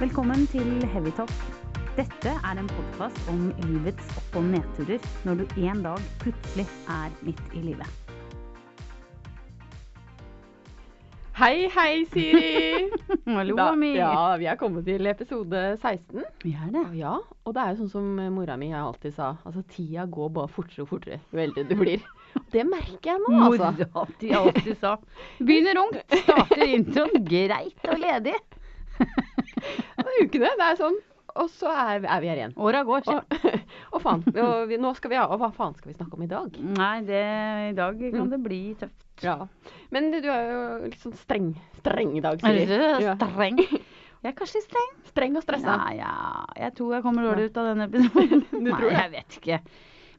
[0.00, 1.32] Velkommen til Heavytalk.
[1.96, 7.10] Dette er en podkast om livets opp- og nedturer når du en dag plutselig er
[7.26, 7.96] midt i livet.
[11.40, 12.90] Hei, hei, Siri!
[13.36, 13.94] Hallo, Da- mi.
[13.96, 16.24] Ja, vi er kommet til episode 16.
[16.44, 16.84] Vi er det.
[17.00, 20.52] Ja, og det er jo sånn som mora mi alltid sa, altså tida går bare
[20.52, 22.04] fortere og fortere jo eldre du blir.
[22.52, 23.72] Det merker jeg nå, altså.
[23.72, 24.94] Mora di alltid sa.
[25.40, 28.36] Begynner ungt, starter introen greit og ledig.
[30.04, 30.98] Og ukene, det er sånn.
[31.40, 32.54] Og så er, er vi her igjen.
[32.58, 33.60] Åra går, Og, sjef.
[33.94, 36.30] og faen, og vi, nå skal vi og hva faen skal vi snakke om i
[36.30, 36.56] dag?
[36.58, 37.20] Nei, det,
[37.70, 38.32] i dag kan Mm.
[38.34, 39.06] det bli tøft.
[39.22, 39.36] Ja.
[39.94, 43.14] Men du er jo litt sånn streng, streng i dag, sier Ja.
[43.20, 43.60] streng?
[44.20, 44.90] Jeg er kanskje streng.
[45.08, 45.76] Streng og stressa.
[45.80, 46.10] Nei, ja,
[46.58, 48.42] jeg tror jeg kommer dårlig ut av denne episoden.
[48.50, 48.98] Du Nei, tror det?
[48.98, 49.60] jeg vet ikke.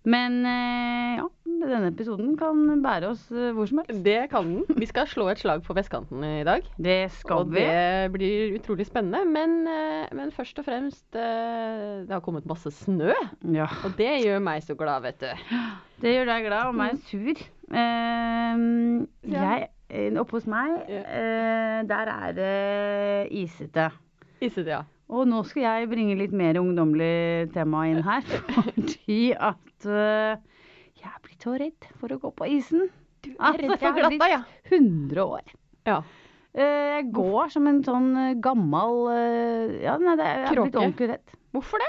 [0.09, 1.27] Men eh, ja,
[1.61, 3.99] denne episoden kan bære oss eh, hvor som helst.
[4.05, 4.79] Det kan den.
[4.81, 6.65] Vi skal slå et slag på vestkanten i dag.
[6.81, 7.61] Det skal og vi.
[7.61, 9.21] det blir utrolig spennende.
[9.29, 13.13] Men, eh, men først og fremst Det har kommet masse snø.
[13.53, 15.29] Ja, Og det gjør meg så glad, vet du.
[16.01, 17.43] det gjør deg glad og meg sur.
[17.71, 18.65] Eh,
[19.35, 19.69] jeg,
[20.17, 20.79] oppe hos meg,
[21.87, 23.91] der er det isete.
[24.41, 24.81] Isete, ja.
[25.11, 28.23] Og nå skal jeg bringe litt mer ungdommelig tema inn her.
[28.55, 30.39] Fordi at uh,
[31.01, 32.87] jeg er blitt så redd for å gå på isen.
[33.21, 34.41] Du er redd for glatta, ja.
[34.71, 35.55] 100 år.
[35.89, 36.01] ja.
[36.51, 40.57] Uh, Jeg går som en sånn eh, gammel uh, Ja, nei, det er, jeg er
[40.65, 41.35] blitt ordentlig redd.
[41.55, 41.87] Hvorfor det?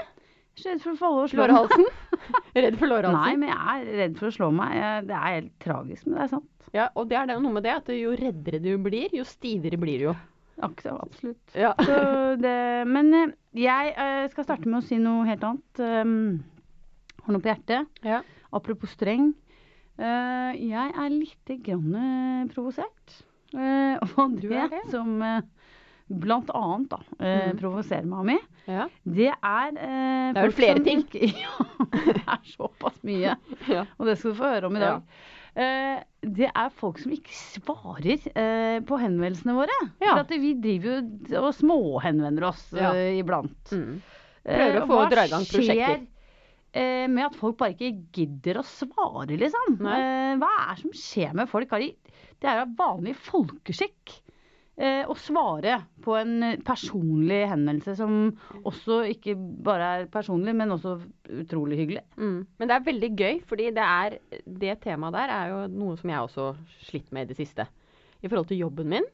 [0.63, 1.47] Redd for å falle og slå.
[1.49, 1.89] Lårhalsen?
[2.63, 4.77] redd for Nei, men jeg er redd for å slå meg.
[5.09, 6.49] Det er helt tragisk, men det er sant.
[6.73, 9.77] Ja, og det er det noe med det at jo reddere du blir, jo stivere
[9.81, 10.15] blir du jo.
[10.61, 11.55] Absolutt.
[11.57, 11.73] Ja.
[11.87, 12.55] Så det,
[12.87, 15.79] men eh, jeg eh, skal starte med å si noe helt annet.
[15.81, 16.43] Um,
[17.23, 17.89] har noe på hjertet.
[18.05, 18.21] Ja.
[18.53, 19.31] Apropos streng.
[19.97, 23.19] Eh, jeg er lite grann provosert.
[23.53, 24.81] Eh, og det, det?
[24.91, 25.41] som eh,
[26.09, 27.57] blant annet da, Mm.
[27.61, 28.87] provoserer meg mye, Ja.
[29.05, 31.03] det er Det er vel flere ting.
[31.05, 33.37] Ikke, ja, det er såpass mye.
[33.75, 33.85] ja.
[33.97, 35.01] Og det skal du få høre om i dag.
[35.01, 39.75] Eh, det er folk som ikke svarer eh, på henvendelsene våre.
[40.01, 40.15] Ja.
[40.15, 42.93] For at vi driver jo og småhenvender oss Ja.
[42.95, 43.69] eh, iblant.
[43.71, 43.99] Mm.
[44.45, 46.07] Eh, Prøver å få dra i gang prosjekter.
[46.73, 49.77] eh, med at folk bare ikke gidder å svare, liksom?
[49.79, 49.99] Nei.
[49.99, 51.69] Eh, hva er det som skjer med folk?
[51.69, 54.22] Det er jo vanlig folkeskikk eh,
[55.05, 58.31] å svare på en eh, personlig henvendelse som
[58.65, 60.95] også ikke bare er personlig, men også
[61.43, 62.01] utrolig hyggelig.
[62.17, 62.39] Mm.
[62.57, 66.09] Men det er veldig gøy, fordi det, er, det temaet der er jo noe som
[66.09, 66.47] jeg også
[66.87, 67.67] slitt med i det siste.
[68.23, 69.09] I forhold til jobben min.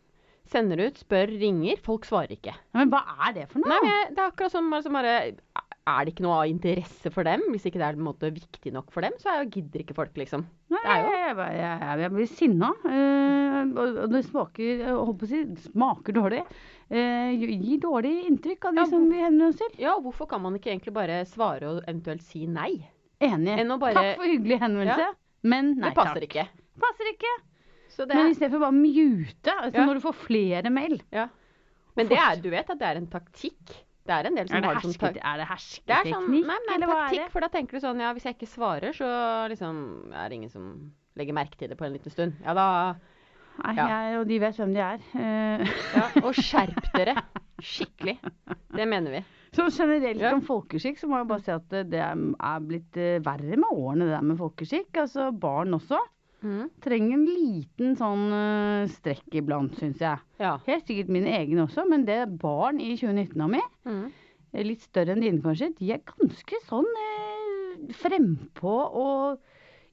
[0.50, 1.78] Sender ut, spør, ringer.
[1.86, 2.56] Folk svarer ikke.
[2.74, 3.76] Men hva er det for noe?
[3.84, 5.18] Nei, det er akkurat som som bare
[5.90, 7.42] Er det ikke noe av interesse for dem?
[7.54, 10.44] Hvis ikke det er måte viktig nok for dem, så er gidder ikke folk, liksom.
[10.70, 12.70] Nei, det jo- jeg, jeg, jeg, jeg blir sinna.
[12.86, 16.44] eh, og og det smaker jeg håper å si, smaker dårlig.
[16.90, 19.74] Uh, gir dårlig inntrykk av de Ja, som vi henvender oss til.
[19.84, 22.72] Ja, hvorfor kan man ikke egentlig bare svare og eventuelt si nei?
[23.22, 23.58] Enig.
[23.80, 25.10] Bare- Takk for hyggelig henvendelse,
[25.44, 26.30] men nei det passer takk.
[26.30, 26.48] ikke.
[26.80, 27.34] Passer ikke.
[27.94, 29.86] Så det Men er, i stedet for bare mute, altså Ja.
[29.86, 31.28] når du får flere mail ja.
[31.98, 33.74] Men det er, du vet at det er en taktikk.
[34.10, 36.90] Det er en del som har det som er det er hersketeknikk, sånn, nei, eller
[36.90, 37.34] hva taktikk, er det?
[37.36, 39.10] for da tenker du sånn ja, hvis jeg ikke svarer, så
[39.54, 39.80] liksom
[40.12, 40.70] er det ingen som
[41.20, 42.42] legger merke til det på en liten stund.
[42.46, 42.68] Ja da
[43.60, 43.86] Nei, ja.
[43.92, 45.02] jeg, og de vet hvem de er.
[45.12, 45.72] Uh.
[45.98, 47.16] ja, Og skjerp dere.
[47.60, 48.14] Skikkelig.
[48.72, 49.22] Det mener vi.
[49.52, 50.32] Så generelt Ja.
[50.32, 53.68] om folkeskikk, så må jeg bare si at det er er blitt eh, verre med
[53.74, 54.94] årene, det der med folkeskikk.
[55.04, 56.00] Altså barn også.
[56.42, 56.70] Mhm.
[56.82, 60.20] Trenger en liten sånn uh, strekk iblant, syns jeg.
[60.40, 60.58] Ja.
[60.66, 64.12] Helt sikkert mine egne også, men det barn i 2019 av meg, Mhm.
[64.54, 69.40] eh, litt større enn dine kanskje, de er ganske sånn uh, frempå og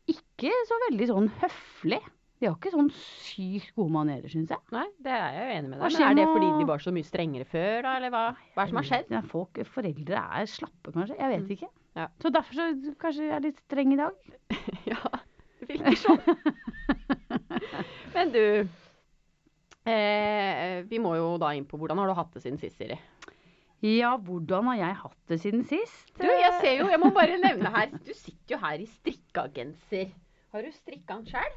[0.09, 2.01] ikke så veldig sånn høflig.
[2.39, 4.59] De har ikke sånn sykt gode manerer, syns jeg.
[4.71, 5.93] Nei, det er jeg jo enig med deg.
[5.97, 8.25] Men er det fordi de var så mye strengere før, da, eller hva?
[8.55, 9.11] Hva er det som har skjedd?
[9.11, 11.17] Ja, folk, foreldre er slappe, kanskje.
[11.19, 11.51] Jeg vet Mm.
[11.56, 11.69] ikke.
[11.97, 12.06] Ja.
[12.21, 14.12] Så derfor så kanskje jeg er litt streng i dag.
[14.87, 15.01] Ja,
[15.95, 16.21] sånn.
[18.17, 18.43] Men du
[19.87, 22.99] eh, Vi må jo da inn på hvordan har du hatt det siden sist, Siri?
[23.85, 26.09] Ja, hvordan har jeg hatt det siden sist?
[26.17, 29.47] Du, jeg ser jo, jeg må bare nevne her Du sitter jo her i strikka
[29.55, 30.09] genser.
[30.55, 31.53] Har du strikka den sjøl?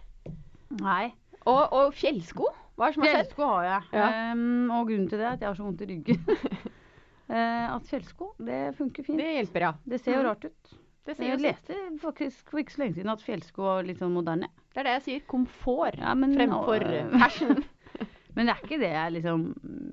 [0.83, 1.05] Nei.
[1.47, 2.49] Og, og fjellsko?
[2.75, 3.29] Hva er det som har skjedd?
[3.31, 3.87] Fjellsko har jeg.
[3.95, 4.09] Ja.
[4.35, 6.19] Um, og grunnen til det er at jeg har så vondt i ryggen.
[7.31, 9.19] uh, at fjellsko, det funker fint.
[9.19, 9.71] Det hjelper, ja.
[9.89, 10.27] Det ser jo Mhm.
[10.29, 10.75] rart ut.
[11.09, 14.13] Det, sier Jeg leste faktisk for ikke så lenge siden at fjellsko var litt sånn
[14.15, 14.49] moderne.
[14.73, 15.25] det er det jeg sier.
[15.31, 16.85] Komfort Ja, men, fremfor
[17.23, 17.63] fashion.
[18.37, 19.41] Men det er ikke det jeg liksom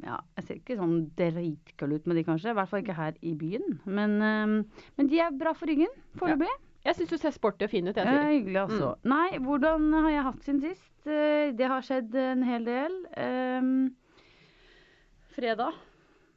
[0.05, 2.53] Ja, jeg ser ikke sånn dritkull ut med de, kanskje.
[2.53, 3.81] I hvert fall ikke her i byen.
[3.89, 4.57] Men, ehm,
[5.01, 5.91] men de er bra for ryggen
[6.21, 6.53] foreløpig.
[6.87, 8.21] Jeg syns du ser sporty og fin ut, jeg, sier.
[8.23, 8.93] Eh, hyggelig, altså.
[9.11, 10.93] Nei, hvordan har jeg hatt siden sist?
[11.11, 12.95] Eh, Det har skjedd en hel del.
[13.19, 13.73] Um,
[15.35, 15.75] fredag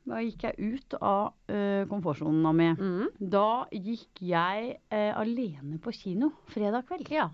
[0.07, 2.69] Da gikk jeg ut av uh, komfortsona mi.
[2.79, 3.09] Mm.
[3.19, 7.09] Da gikk jeg uh, alene på kino fredag kveld.
[7.13, 7.27] Ja.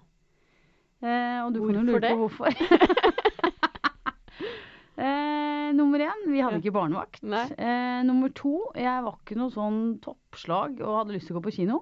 [1.03, 2.49] Uh, og du kan jo lure på hvorfor.
[4.97, 7.21] eh, nummer én, vi hadde ikke barnevakt.
[7.23, 11.45] Eh, nummer to, jeg var ikke noe sånn toppslag og hadde lyst til å gå
[11.49, 11.81] på kino.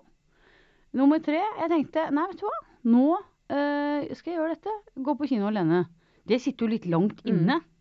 [0.94, 2.58] Nummer tre, jeg tenkte nei, vet du hva,
[2.94, 3.06] nå
[3.50, 4.74] eh, skal jeg gjøre dette.
[5.06, 5.86] Gå på kino alene.
[6.30, 7.32] Det sitter jo litt langt Mm.
[7.34, 7.56] inne.
[7.62, 7.73] Eh,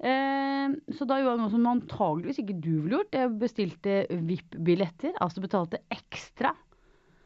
[0.00, 3.16] så da gjorde jeg noe som antageligvis ikke du ville gjort.
[3.18, 6.54] Jeg bestilte VIP-billetter, altså betalte ekstra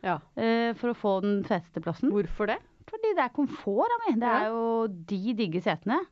[0.04, 0.18] ja.
[0.34, 2.10] eh, for å få den feteste plassen.
[2.14, 2.58] Hvorfor det?
[2.90, 4.18] Fordi det er komfort av meg.
[4.20, 4.64] Det er jo
[5.12, 6.02] de digge setene.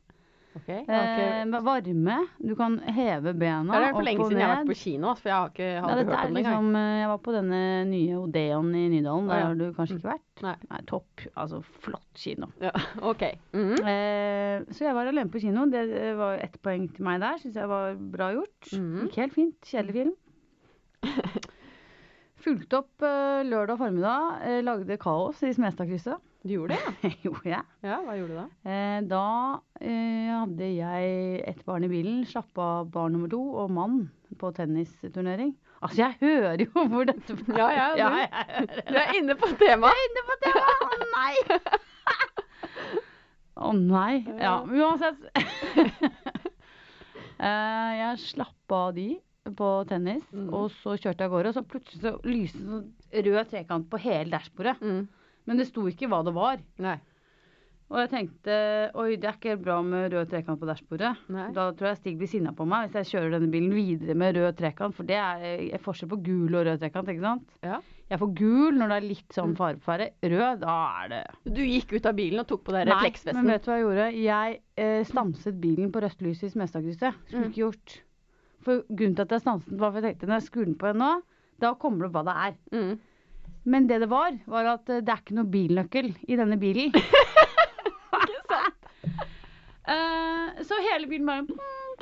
[0.53, 0.83] Ok, okay.
[0.85, 2.15] Eh, varme.
[2.37, 5.29] Du kan heve bena Det er for lenge siden jeg har vært på kino, for
[5.29, 8.17] jeg har ikke Ja, Nei, hørt om det liksom, eh, jeg var på denne nye
[8.19, 9.27] Odeon i Nydalen.
[9.31, 9.47] Der Ja.
[9.47, 10.43] har du kanskje ikke vært?
[10.43, 10.81] Nei.
[10.85, 11.25] topp.
[11.35, 12.47] Altså flott kino.
[12.61, 12.71] Ja,
[13.01, 13.23] ok.
[13.53, 13.73] Mhm.
[13.81, 15.65] Eh, så jeg var alene på kino.
[15.65, 15.83] Det
[16.17, 17.37] var ett poeng til meg der.
[17.41, 18.69] Syns jeg var bra gjort.
[18.73, 19.07] Mhm.
[19.07, 19.59] Gikk helt fint.
[19.65, 20.13] Kjedelig film.
[22.43, 24.41] Fulgte opp eh, lørdag formiddag.
[24.43, 26.19] Eh, lagde kaos i Smestadkrysset.
[26.43, 27.09] Du gjorde det, ja?
[27.23, 27.63] Gjorde jeg.
[27.87, 28.45] Ja, hva gjorde du da?
[28.67, 29.21] Eh, da
[29.79, 34.01] eh, hadde jeg ett barn i bilen, slapp av barn nummer to og mann
[34.41, 35.53] på tennisturnering.
[35.83, 38.83] Altså, jeg hører jo hvor dette Ja, ja, du- jeg hører det.
[38.89, 40.03] Du er inne på temaet!
[40.09, 40.83] inne på temaet!
[40.83, 41.33] Å nei!
[43.63, 44.13] Å nei.
[44.41, 45.19] Ja, uansett.
[47.43, 49.07] Eh, jeg slappa av de
[49.57, 50.47] på tennis, Mm.
[50.55, 51.51] og så kjørte jeg av gårde.
[51.51, 54.77] Og så plutselig så lyste det sånn rød trekant på hele dashbordet.
[54.81, 55.03] Mm.
[55.47, 56.61] Men det sto ikke hva det var.
[56.83, 56.97] Nei.
[57.93, 58.53] Og jeg tenkte
[58.97, 61.11] oi, det er ikke bra med rød trekant på dashbordet.
[61.53, 64.37] Da tror jeg Stig blir sinna på meg hvis jeg kjører denne bilen videre med
[64.39, 64.95] rød trekant.
[64.97, 67.51] For det er forskjell på gul og rød trekant, ikke sant?
[67.61, 67.81] Ja.
[68.09, 70.07] Jeg får gul når det er litt sånn fare på ferde.
[70.25, 73.51] Rød, da er det Du gikk ut av bilen og tok på deg Nei, men
[73.51, 74.07] vet du hva jeg gjorde?
[74.23, 74.57] Jeg
[74.87, 77.21] eh, stanset bilen på rødt lys i Smestadkrysset.
[77.27, 77.51] Skulle Mm.
[77.51, 77.95] ikke gjort.
[78.63, 80.93] For grunnen til at jeg stanset var for jeg tenkte når jeg skrur den på
[80.97, 81.11] nå,
[81.61, 82.55] da kommer det hva det er.
[82.73, 82.93] Mm.
[83.65, 86.91] Men det det var, var at eh, det er ikke noe bilnøkkel i denne bilen.
[88.23, 88.89] ikke sant?
[89.87, 91.45] uh, så hele bilen bare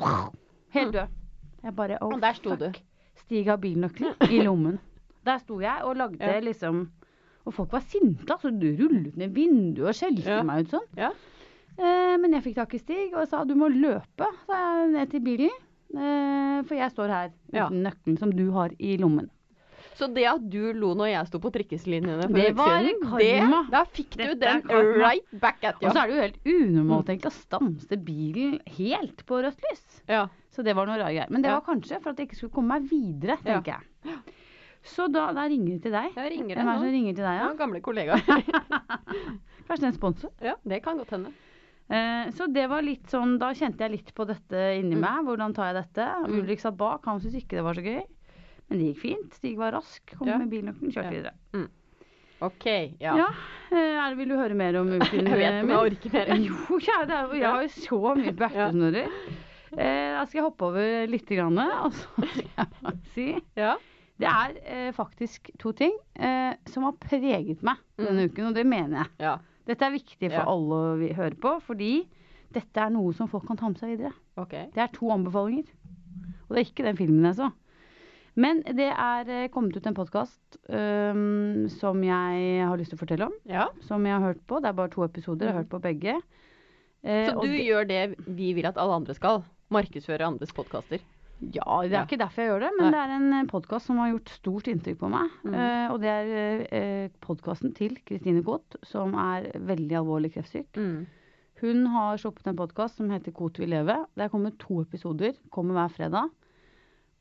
[0.76, 1.18] Helt død.
[1.62, 2.70] Jeg bare oh, Og der sto du.
[3.22, 4.80] Stig har bilnøkkelen i lommen.
[5.26, 6.40] Der sto jeg og lagde Ja.
[6.42, 6.88] liksom
[7.46, 8.26] Og folk var sinte.
[8.34, 10.42] Altså, du rullet ned vinduet og skjelte Ja.
[10.46, 10.88] meg ut sånn.
[10.98, 11.12] Ja.
[11.78, 15.12] Uh, men jeg fikk tak i Stig og sa du må løpe sa jeg, ned
[15.14, 15.54] til bilen.
[15.92, 19.30] Uh, for jeg står her uten nøkkelen som du har i lommen.
[20.00, 22.80] Så det at du lo når jeg sto på trikkeslinjene for Det en uke var
[22.82, 23.62] siden, karma.
[23.64, 25.88] det, da fikk du Dette den right back at you.
[25.90, 30.02] Og så er det jo helt unormalt egentlig å stanse bilen helt på rødt lys.
[30.08, 30.28] Ja.
[30.52, 31.30] Så det var noe rare greier.
[31.30, 31.60] Men det Ja.
[31.60, 33.62] var kanskje for at jeg ikke skulle komme meg videre, Ja.
[33.62, 34.18] jeg.
[34.84, 36.16] Så da, da ringer det til deg.
[36.16, 37.54] Jeg ringer Hvem er det som ringer til deg, Ja, ja?
[37.54, 38.22] gamle kollegaer.
[39.68, 40.32] Kanskje det er en sponsor?
[40.42, 41.32] ja, det kan godt hende.
[41.92, 45.02] Eh, så det var litt sånn, da kjente jeg litt på dette inni Mm.
[45.02, 45.26] meg.
[45.28, 46.06] Hvordan tar jeg dette?
[46.26, 46.40] Mm.
[46.40, 48.02] Ulrik satt bak, han syntes ikke det var så gøy.
[48.72, 49.34] Men det gikk fint.
[49.36, 50.38] Stig var rask, kom Ja.
[50.40, 51.68] med bilnøkkelen, kjørte videre.
[52.42, 52.66] OK.
[53.04, 53.14] Ja.
[53.20, 53.28] Ja,
[53.70, 56.32] eh, er vil du høre mer om uken Jeg vet om jeg orker mer.
[56.48, 59.12] Jo, kjære, er jeg har jo så mye bertesnurrer.
[59.72, 63.28] Eh, da skal jeg hoppe over litt, grann, og så skal jeg bare si
[63.60, 63.76] Ja.
[64.22, 68.66] Det er eh, faktisk to ting eh, som har preget meg denne uken, og det
[68.70, 69.14] mener jeg.
[69.28, 69.38] ja.
[69.70, 70.48] Dette er viktig for Ja.
[70.50, 72.08] alle å vi- høre på, fordi
[72.52, 74.12] dette er noe som folk kan ta med seg videre.
[74.42, 74.66] Okay.
[74.74, 75.70] Det er to anbefalinger.
[76.50, 77.52] Og det er ikke den filmen jeg så.
[78.40, 80.40] Men det er eh, kommet ut en podkast
[80.72, 83.34] som jeg har lyst til å fortelle om.
[83.50, 83.66] Ja.
[83.88, 84.62] Som jeg har hørt på.
[84.64, 85.48] Det er bare to episoder.
[85.50, 86.14] Jeg har hørt på begge.
[87.02, 89.44] Uh, Så du det- gjør det vi vil at alle andre skal?
[89.74, 91.00] Markedsføre andres podkaster?
[91.42, 92.06] Ja, det er Ja.
[92.06, 95.00] ikke derfor jeg gjør det, men det er en podkast som har gjort stort inntrykk
[95.00, 95.30] på meg.
[95.44, 95.54] Mm.
[95.56, 100.70] Uh, og det er uh, podkasten til Kristine Koht, som er veldig alvorlig kreftsyk.
[100.78, 101.08] Mm.
[101.62, 104.06] Hun har sluppet en podkast som heter Kot vil leve.
[104.16, 106.30] Det er kommet to episoder, kommer hver fredag.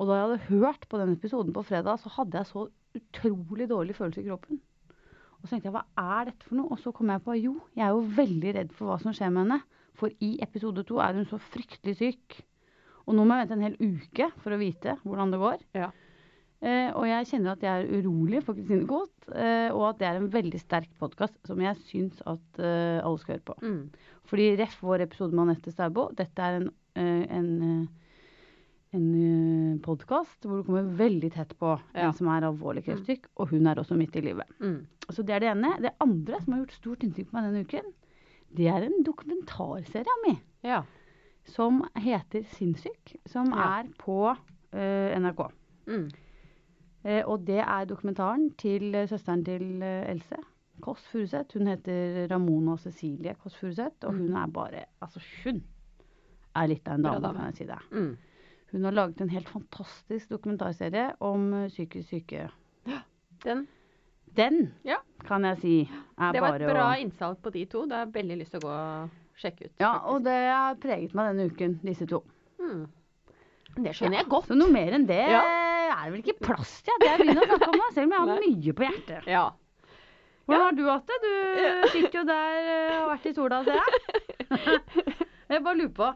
[0.00, 2.66] Og da jeg hadde hørt på den episoden på fredag, så hadde jeg så
[2.97, 4.61] utrolig dårlig følelse i kroppen.
[5.40, 5.85] Og så tenkte jeg, hva
[6.19, 6.73] er dette for noe?
[6.73, 9.33] Og så kom jeg på, jo, jeg er jo veldig redd for hva som skjer
[9.33, 9.61] med henne.
[10.00, 12.40] For i episode to er hun så fryktelig syk.
[13.07, 15.64] Og nå må jeg vente en hel uke for å vite hvordan det går.
[15.76, 15.90] Ja.
[16.61, 20.09] Eh, og jeg kjenner at jeg er urolig for Kristine Koht, eh, og at det
[20.11, 23.57] er en veldig sterk podkast som jeg syns at eh, alle skal høre på.
[23.64, 24.11] Mm.
[24.28, 26.69] Fordi ref vår episode med Anette Staubo, dette er en,
[27.00, 28.09] eh, en, eh,
[28.92, 32.09] en podkast hvor du kommer veldig tett på Ja.
[32.09, 34.47] en som er alvorlig kreftsyk, og hun er også midt i livet.
[34.61, 34.87] Mm.
[35.11, 35.76] Så det er det ene.
[35.80, 37.92] Det andre som har gjort stort inntrykk på meg denne uken,
[38.56, 40.40] det er en dokumentarserie av meg.
[40.62, 40.82] Ja.
[41.44, 43.80] som heter Sinnssyk, som Ja.
[43.80, 45.50] er på uh, NRK.
[45.88, 46.11] Mm.
[47.04, 50.37] Uh, og det er dokumentaren til uh, søsteren til eh, Else
[50.82, 51.56] Kåss Furuseth.
[51.59, 54.18] Hun heter Ramona Cecilie Kåss Furuseth, og Mm.
[54.20, 55.62] hun er bare Altså, hun
[56.54, 57.20] er litt av en dame.
[57.35, 57.78] kan jeg si det.
[57.90, 58.16] Mm.
[58.70, 62.48] Hun har laget en helt fantastisk dokumentarserie om eh, psykisk syke.
[63.44, 63.66] Den,
[64.36, 64.98] Den Ja.
[65.26, 65.74] kan jeg si
[66.18, 67.86] er det var bare et bra å innsalg på de to.
[67.86, 69.10] Det har jeg veldig lyst til å gå og
[69.40, 69.72] sjekke ut.
[69.80, 70.10] Ja, faktisk.
[70.12, 72.22] og det har preget meg denne uken, disse to.
[72.60, 72.84] Hmm.
[73.80, 74.46] Det skjønner jeg godt.
[74.50, 75.40] Så noe mer enn det Ja.
[75.90, 78.12] er det vel ikke plass til at jeg begynner å snakke om det, selv om
[78.12, 79.26] jeg har mye på hjertet.
[79.26, 79.44] Ja.
[80.46, 81.18] Hvordan har du hatt det?
[81.22, 84.80] Du sitter jo der eh, og har vært i sola, ser jeg.
[85.50, 86.08] Jeg bare lurer på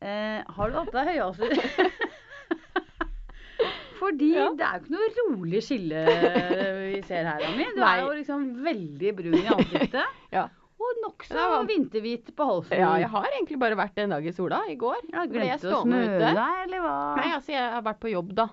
[0.00, 1.54] eh, Har du hatt deg høyhalser?
[4.00, 4.46] Fordi Ja.
[4.56, 6.04] det er jo ikke noe rolig skille
[6.94, 7.66] vi ser her, Ami.
[7.74, 7.90] Du Nei.
[7.98, 10.16] er jo liksom veldig brun i ansiktet.
[10.36, 10.46] Ja.
[10.80, 11.58] Og nokså Ja.
[11.68, 12.78] vinterhvit på halsen.
[12.80, 14.62] ja, jeg har egentlig bare vært en dag i sola.
[14.72, 16.30] I går Ja, ble jeg stående ute.
[16.32, 16.94] deg, eller hva?
[17.18, 18.48] Nei, altså jeg har vært på jobb, da.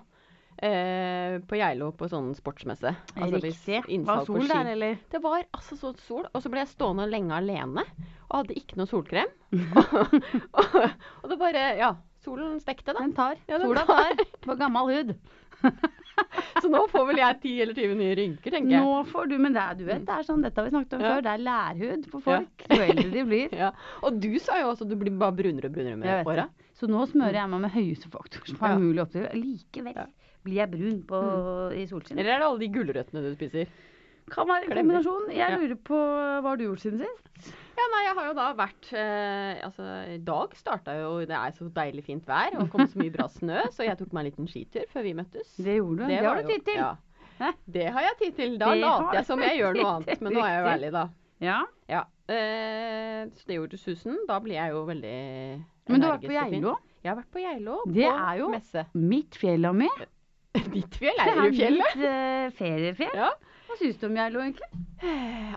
[0.58, 2.90] Eh, på Geilo på sånn sportsmesse.
[3.14, 4.02] Altså, Riktig.
[4.06, 4.96] Var sol der, eller?
[5.12, 7.84] Det var altså så sol, og så ble jeg stående lenge alene
[8.28, 9.30] og hadde ikke noe solkrem.
[9.54, 10.16] og,
[10.58, 10.74] og,
[11.22, 11.92] og det bare Ja,
[12.26, 12.98] solen stekte, da.
[13.04, 13.38] Den tar.
[13.46, 14.18] Ja, den Sola tar.
[14.42, 15.14] på gammel hud.
[16.58, 18.82] Så nå får vel jeg 10 eller 20 nye rynker, tenker jeg.
[18.82, 20.96] Nå får du, men det er, du vet, det er sånn, dette har vi snakket
[20.96, 21.12] om Ja.
[21.14, 22.24] før, det er lærhud på Ja.
[22.26, 23.54] folk, jo eldre de blir.
[23.54, 23.68] Ja.
[24.02, 26.48] Og du sa jo også at du blir bare brunere og brunere med åra.
[26.74, 28.78] Så nå smører jeg meg med høyeste faktor som er Ja.
[28.82, 29.30] mulig å oppdrive.
[29.38, 30.06] Likevel Ja.
[30.44, 31.20] Blir jeg brun på,
[31.74, 32.18] i solskinn.
[32.18, 33.66] Eller er det alle de gulrøttene du spiser?
[34.28, 35.30] Kan være en kombinasjon.
[35.32, 35.56] Jeg Ja.
[35.56, 37.52] lurer på hva har du gjort siden sist?
[37.78, 41.52] Ja, nei, jeg har jo da vært eh, Altså, i dag starta jo Det er
[41.54, 44.30] så deilig fint vær og kom så mye bra snø, så jeg tok meg en
[44.32, 45.54] liten skitur før vi møttes.
[45.56, 46.04] Det gjorde du.
[46.08, 46.74] Det, det har du tid til.
[46.82, 46.90] Ja.
[47.38, 47.52] Hæ?
[47.78, 48.58] Det har jeg tid til.
[48.58, 50.92] Da Det later jeg som jeg gjør noe annet, men nå er jeg jo ærlig,
[50.92, 51.04] da.
[51.40, 51.58] Ja.
[51.88, 52.02] Ja.
[52.28, 54.18] Eh, så det gjorde susen.
[54.28, 55.16] Da blir jeg jo veldig
[55.88, 56.52] Men du har vært på energisk.
[56.58, 56.76] Geilo.
[57.04, 57.76] Jeg har vært på Geilo.
[57.86, 58.84] Det på er jo- messe.
[58.94, 60.06] Mitt fjell og meg.
[60.76, 61.18] Ditt fjell?
[61.18, 61.94] Det Er det fjellet?
[61.96, 63.14] mitt uh, feriefjell.
[63.18, 63.30] Ja.
[63.68, 64.68] Hva syns du om Geilo, egentlig?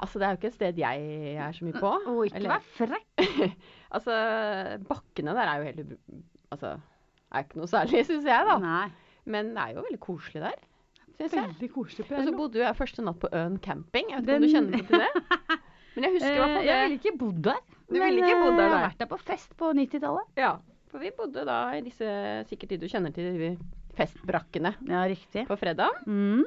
[0.03, 1.91] Altså, det er jo ikke et sted jeg er så mye på.
[2.11, 3.55] Og ikke Eller- vær frekk.
[3.91, 4.13] Altså,
[4.87, 5.95] bakkene der er jo helt
[6.51, 6.69] Altså,
[7.31, 8.57] er ikke noe særlig, syns jeg, da.
[8.63, 8.85] Nei.
[9.31, 10.55] Men det er jo veldig koselig der,
[11.17, 11.43] syns jeg.
[11.49, 14.11] Veldig koselig på Og så bodde jeg første natt på Øen camping.
[14.11, 15.11] Jeg vet ikke Den- om du kjenner til det?
[15.95, 17.57] Men jeg husker i hvert Eh, fall jeg ville ikke bodd der.
[17.91, 20.29] Du ville ikke bodd der, eh, Jeg har vært der på fest på 90-tallet.
[20.39, 20.51] Ja,
[20.91, 22.07] for vi bodde da i disse
[22.47, 23.57] Sikkert de du kjenner til,
[23.97, 25.47] festbrakkene Ja, riktig.
[25.47, 25.89] på fredag.
[26.07, 26.43] Mm.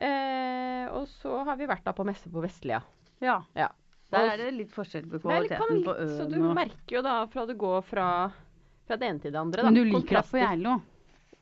[0.00, 2.80] Eh, og så har vi vært da på messe på Vestlia.
[3.20, 3.42] Ja.
[3.54, 3.68] Ja.
[4.10, 7.26] Der er det litt forskjell på kvaliteten litt, på så du og- merker jo da
[7.30, 8.06] fra du går fra,
[8.86, 9.62] fra det ene til det andre.
[9.62, 9.68] Da.
[9.70, 10.48] Men du liker det på Kontraster.
[10.48, 10.82] Geilo?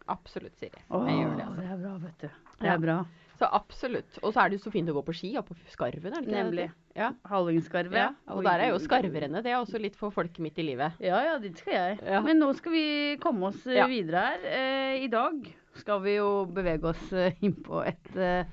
[0.08, 0.82] Absolutt, Siri.
[0.90, 1.56] Åh, det, altså.
[1.56, 2.28] det er bra, vet du.
[2.28, 2.74] Det Ja.
[2.74, 2.98] er bra.
[3.38, 4.18] Så absolutt.
[4.22, 6.10] Og så er det jo så fint å gå på ski og på Skarven.
[6.10, 6.68] Er det ikke det Nemlig.
[6.98, 7.12] Ja.
[7.30, 7.94] Hallingskarvet.
[7.94, 8.08] ja.
[8.34, 10.92] Og der er jo skarverne, Det er også litt for folk midt i livet.
[11.00, 11.98] Ja, ja, dit skal jeg.
[12.04, 12.20] Ja.
[12.26, 13.86] Men nå skal vi komme oss eh, Ja.
[13.86, 14.38] videre her.
[14.44, 15.46] Eh, I dag
[15.78, 18.44] skal vi jo bevege oss eh, inn på et eh,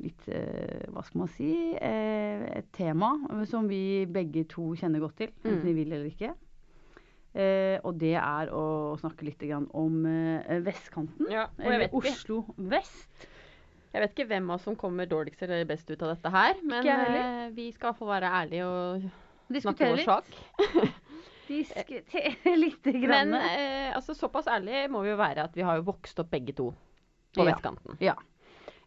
[0.00, 1.52] litt eh, Hva skal man si?
[1.76, 3.12] Eh, et tema
[3.44, 5.66] som vi begge to kjenner godt til, enten Mm.
[5.68, 6.32] vi vil eller ikke.
[7.38, 11.28] Eh, og det er å snakke litt grann om eh, vestkanten.
[11.30, 13.28] Ja, Eller Oslo vest.
[13.98, 16.60] Jeg vet ikke hvem av oss som kommer dårligst eller best ut av dette her,
[16.62, 19.08] men uh, vi skal få være ærlige og
[19.64, 20.28] snakke vår sak.
[21.48, 23.32] Diskutere lite grann.
[23.32, 26.30] Men uh, altså, såpass ærlig må vi jo være at vi har jo vokst opp
[26.30, 26.70] begge to
[27.34, 27.50] på Ja.
[27.54, 27.96] vestkanten.
[28.04, 28.14] Ja.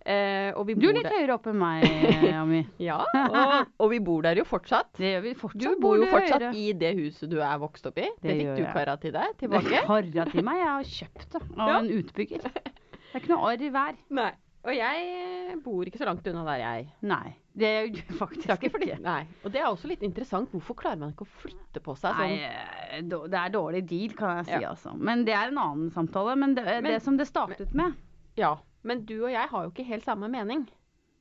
[0.02, 1.14] Uh, Du er litt der.
[1.14, 1.84] høyere oppe enn meg,
[2.42, 2.62] Ami.
[2.82, 4.90] Ja, og, og vi bor der jo fortsatt.
[4.98, 5.62] Det gjør vi fortsatt.
[5.76, 6.56] Du bor jo fortsatt høyere.
[6.58, 8.08] i det huset du er vokst opp i.
[8.22, 9.84] Det, Det fikk du kara til deg Det tilbake.
[9.92, 10.62] karra til meg.
[10.64, 11.78] Jeg har kjøpt det av Ja.
[11.84, 12.48] en utbygger.
[12.48, 14.00] Det er ikke noe arr hver.
[14.10, 14.32] Nei.
[14.64, 15.06] Og jeg
[15.50, 17.32] eh, bor ikke så langt unna der jeg Nei.
[17.58, 19.00] Det gjør jo faktisk ikke flytte.
[19.04, 19.24] Nei.
[19.44, 20.52] Og det er også litt interessant.
[20.54, 22.36] Hvorfor klarer man ikke å flytte på seg sånn?
[22.36, 22.52] Nei,
[23.00, 24.60] eh, det er dårlig deal, kan jeg si.
[24.62, 24.70] Ja.
[24.76, 24.94] altså.
[24.98, 26.36] Men det er en annen samtale.
[26.40, 27.98] Men det, Men- det som det startet med
[28.40, 28.56] Ja.
[28.84, 30.64] Men du og jeg har jo ikke helt samme mening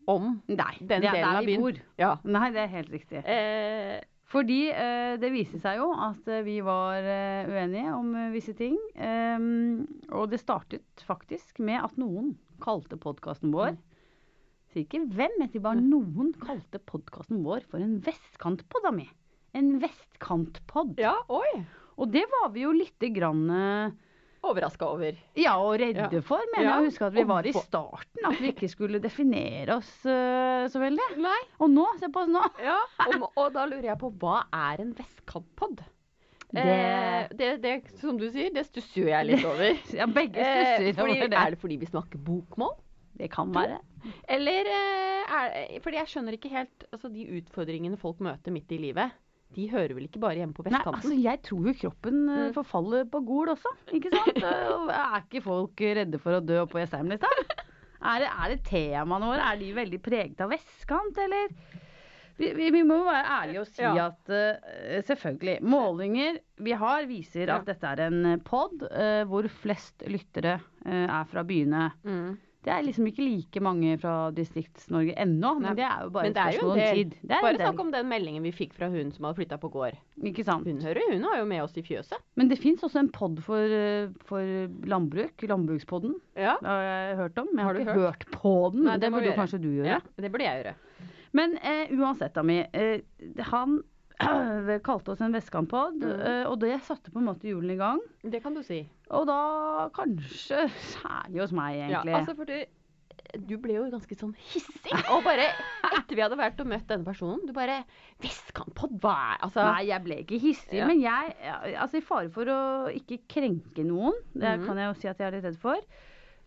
[0.09, 1.61] om Nei, Den er delen av vi byen.
[1.61, 1.81] bor.
[2.01, 2.15] Ja.
[2.25, 3.21] Nei, det er helt riktig.
[3.25, 8.55] Eh, Fordi eh, det viste seg jo at eh, vi var eh, uenige om visse
[8.59, 8.77] ting.
[8.95, 13.79] Ehm, og det startet faktisk med at noen kalte podkasten vår
[14.71, 19.09] Sier ikke hvem, jeg sier bare noen kalte podkasten vår for en vestkantpod av mi.
[19.59, 20.93] En vestkantpod.
[21.03, 21.65] ja, oi.
[21.99, 23.51] Og det var vi jo lite grann
[24.43, 25.17] Overraska over.
[25.37, 26.21] ja, og redde Ja.
[26.25, 28.25] for, mener Ja, jeg å huske at vi var i starten.
[28.25, 31.09] At vi ikke skulle definere oss uh, så veldig.
[31.29, 31.39] Nei.
[31.61, 32.41] Og nå, se på oss nå.
[32.65, 32.79] Ja,
[33.19, 35.77] og, og da lurer jeg på hva er en vestkantpod?
[35.85, 35.89] Det-
[36.51, 39.77] Eh, det, det, som du sier, det stusser jo jeg litt over.
[40.01, 41.39] Ja, begge Eh, stusser fordi, over det.
[41.39, 42.73] er det fordi vi snakker bokmål?
[43.21, 43.77] Det kan være.
[44.27, 48.79] Eller eh, er Fordi jeg skjønner ikke helt altså De utfordringene folk møter midt i
[48.83, 49.13] livet,
[49.57, 50.93] de hører vel ikke bare hjemme på vestkanten?
[50.95, 52.53] Nei, altså jeg tror jo kroppen eh, Mm.
[52.55, 54.39] forfaller på Gol også, ikke sant?
[55.01, 57.45] Er ikke folk redde for å dø på Jessheim, liksom?
[58.01, 61.51] Er det, er det temaene våre, er de veldig preget av vestkant, eller?
[62.41, 64.07] Vi, vi, vi må jo være ærlige og si Ja.
[64.07, 67.59] at uh, selvfølgelig Målinger vi har, viser Ja.
[67.61, 70.55] at dette er en pod uh, hvor flest lyttere
[70.87, 71.91] uh, er fra byene.
[72.07, 72.39] Mm.
[72.61, 76.37] Det er liksom ikke like mange fra Distrikts-Norge ennå, men det er jo bare et
[76.37, 77.15] spørsmål om tid.
[77.23, 79.97] Det Bare snakk om den meldingen vi fikk fra hun som hadde flytta på gård.
[80.29, 80.69] Ikke sant?
[80.69, 82.21] Hun hører, hun har jo med oss i fjøset.
[82.37, 84.45] Men det fins også en pod for, eh, for
[84.93, 85.41] landbruk.
[85.49, 86.19] Landbrukspodden.
[86.37, 86.59] Ja.
[86.61, 87.49] Det har jeg hørt om.
[87.55, 88.85] Men jeg Har har, ikke hørt på den.
[88.85, 89.87] Nei, det det burde kanskje du gjøre.
[89.97, 90.75] ja, det burde jeg gjøre.
[91.33, 92.59] Men eh, uansett, Ami.
[92.75, 93.01] Eh,
[93.53, 93.81] han
[94.89, 96.21] kalte oss en vestkantpod, Mm.
[96.21, 98.01] eh, og det satte på en måte hjulene i gang.
[98.23, 98.83] Det kan du si.
[99.11, 100.67] Og da kanskje
[100.99, 102.13] særlig hos meg, egentlig.
[102.15, 102.59] Ja, altså for du,
[103.49, 104.95] du ble jo ganske sånn hissig.
[105.15, 105.49] Og bare
[105.91, 107.81] etter vi hadde vært og møtt denne personen, du bare
[108.23, 110.87] Vestkantpod, hva er Altså Nei, jeg ble ikke hissig, Ja.
[110.91, 111.35] men jeg
[111.81, 112.61] Altså i fare for å
[112.95, 114.67] ikke krenke noen, det mm.
[114.67, 115.79] kan jeg jo si at jeg er litt redd for,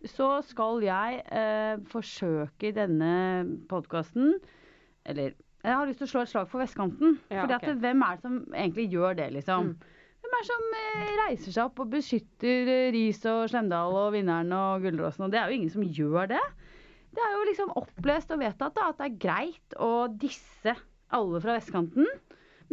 [0.04, 3.14] så skal jeg eh, forsøke i denne
[3.70, 4.34] podkasten
[5.08, 5.32] Eller
[5.64, 7.18] jeg har lyst til å slå et slag for vestkanten.
[7.32, 7.66] Ja, fordi ok.
[7.72, 9.70] at hvem er det som egentlig gjør det, liksom?
[9.72, 10.00] Mm.
[10.24, 14.10] Hvem er det som eh, reiser seg opp og beskytter eh, Ris og Slemdal og
[14.14, 15.26] Vinneren og Gullråsen?
[15.26, 16.42] Og det er jo ingen som gjør det.
[17.14, 20.74] Det er jo liksom opplest og vedtatt at det er greit å disse
[21.14, 22.08] alle fra vestkanten.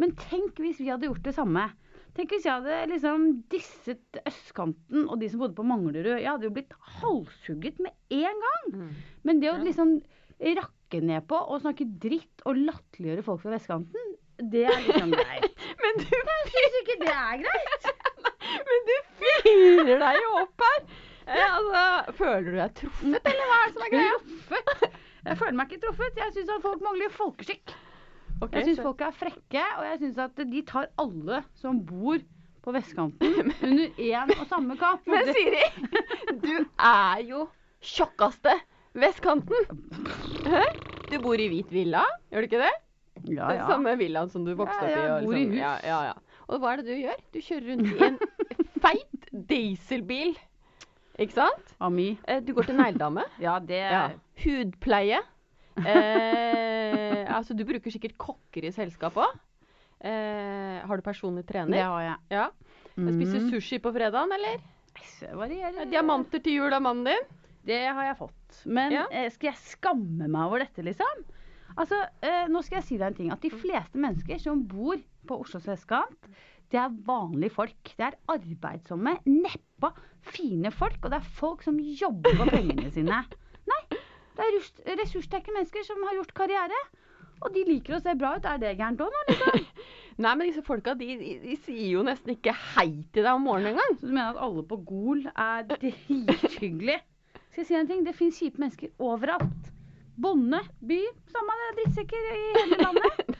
[0.00, 1.68] Men tenk hvis vi hadde gjort det samme.
[2.16, 6.18] Tenk hvis jeg hadde liksom disset østkanten og de som bodde på Manglerud.
[6.18, 8.66] Jeg hadde jo blitt halshugget med en gang.
[8.72, 8.90] Mm.
[9.24, 10.00] Men det å liksom
[10.42, 14.10] rakke ned på og snakke dritt og latterliggjøre folk fra vestkanten,
[14.52, 15.64] det er liksom greit.
[15.80, 17.88] Men du, Jeg syns ikke det er greit.
[18.68, 20.82] men du fyrer deg jo opp her!
[21.22, 24.18] Eh, altså, føler du deg truffet, eller hva er det som er greia?
[24.26, 25.00] Truffet?
[25.22, 26.16] Jeg føler meg ikke truffet.
[26.18, 27.74] Jeg syns at folk mangler folkeskikk.
[28.42, 32.18] Okay, Jeg syns folk er frekke, og jeg syns at de tar alle som bor
[32.62, 33.36] på vestkanten
[33.68, 35.06] under én og samme kapp.
[35.06, 35.62] Men Siri,
[36.42, 37.44] du er jo
[37.82, 38.56] tjukkaste
[38.94, 39.66] vestkanten.
[40.46, 40.62] Hæ?
[41.12, 42.72] Du bor i hvit villa, gjør du ikke det?
[43.28, 43.48] ja, ja.
[43.48, 43.66] Den ja.
[43.68, 45.02] samme villaen som du vokste Ja, opp i.
[45.02, 45.58] jeg og bor i hus.
[45.58, 46.14] Ja, ja, ja.
[46.48, 47.20] Og hva er det du gjør?
[47.32, 48.18] Du kjører rundt i en
[48.84, 50.32] feit dieselbil.
[51.20, 51.74] Ikke sant?
[51.80, 52.18] Ami.
[52.26, 53.24] Eh, Du går til negledame.
[53.46, 54.02] Ja, det Ja.
[54.42, 55.20] Hudpleie.
[55.78, 59.38] Eh, altså, du bruker sikkert kokker i selskapet òg.
[60.02, 61.84] Eh, har du personlig det trener?
[61.84, 62.16] har jeg.
[62.34, 62.48] Ja.
[62.96, 63.50] Spiser Mm.
[63.52, 64.58] sushi på fredagen, eller?
[65.20, 65.86] Det varierer.
[65.90, 67.22] Diamanter til jul av mannen din?
[67.66, 68.62] Det har jeg fått.
[68.66, 69.04] Men Ja.
[69.10, 71.24] eh, skal jeg skamme meg over dette, liksom?
[71.76, 73.30] Altså, eh, nå skal jeg si deg en ting.
[73.32, 74.96] At de fleste mennesker som bor
[75.26, 76.26] på Oslos vestkant,
[76.72, 77.92] det er vanlige folk.
[77.96, 80.98] Det er arbeidsomme, neppa, fine folk.
[81.04, 83.22] Og det er folk som jobber for pengene sine.
[83.70, 83.80] Nei,
[84.36, 86.80] det er ressurssterke mennesker som har gjort karriere.
[87.42, 88.44] Og de liker å se bra ut.
[88.46, 89.22] Er det gærent òg, nå?
[89.32, 89.64] Liksom?
[90.22, 93.46] Nei, men disse folka de, de, de sier jo nesten ikke hei til deg om
[93.48, 93.96] morgenen engang.
[93.98, 97.00] Så du mener at alle på Gol er drithyggelige?
[97.52, 98.04] Skal jeg si en ting?
[98.06, 99.66] Det fins kjipe mennesker overalt.
[100.22, 100.96] Bonde, by,
[101.28, 103.18] samme det, drittsekker i hele landet.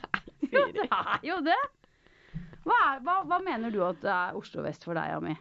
[0.52, 1.56] Jo, det er jo det.
[2.66, 5.32] Hva, er, hva, hva mener du at det er Oslo vest for deg, Ami?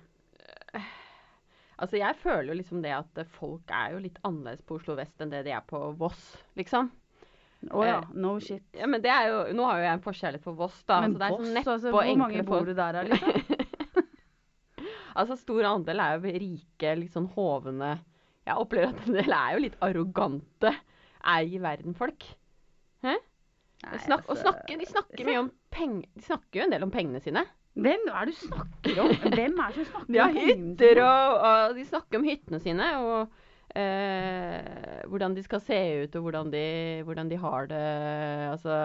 [1.82, 5.20] Altså, jeg føler jo liksom det at folk er jo litt annerledes på Oslo vest
[5.20, 6.22] enn det de er på Voss,
[6.56, 6.88] liksom.
[7.76, 8.64] Å ja, Eh, no shit.
[8.78, 11.02] Ja, men det er jo, Nå har jo jeg en forskjellighet for Voss, da.
[11.04, 13.36] Men altså, det Voss, altså, hvor mange bor du der, liksom?
[15.12, 17.98] Altså, stor andel er jo rike, litt sånn hovne
[18.48, 20.72] Jeg opplever at en del er jo litt arrogante
[21.32, 22.26] ei i verden-folk.
[23.06, 23.16] Hæ?
[23.82, 26.84] Nei, Snakk, og altså, snakker, de snakker mye om penger De snakker jo en del
[26.86, 27.42] om pengene sine.
[27.82, 29.14] Hvem er det du snakker om?
[29.38, 31.08] Hvem er det som snakker De om pengene hytter, sine?
[31.08, 32.90] og, og de snakker om hyttene sine.
[33.06, 36.66] Og eh, hvordan de skal se ut, og hvordan de,
[37.08, 37.82] hvordan de har det.
[38.52, 38.78] Altså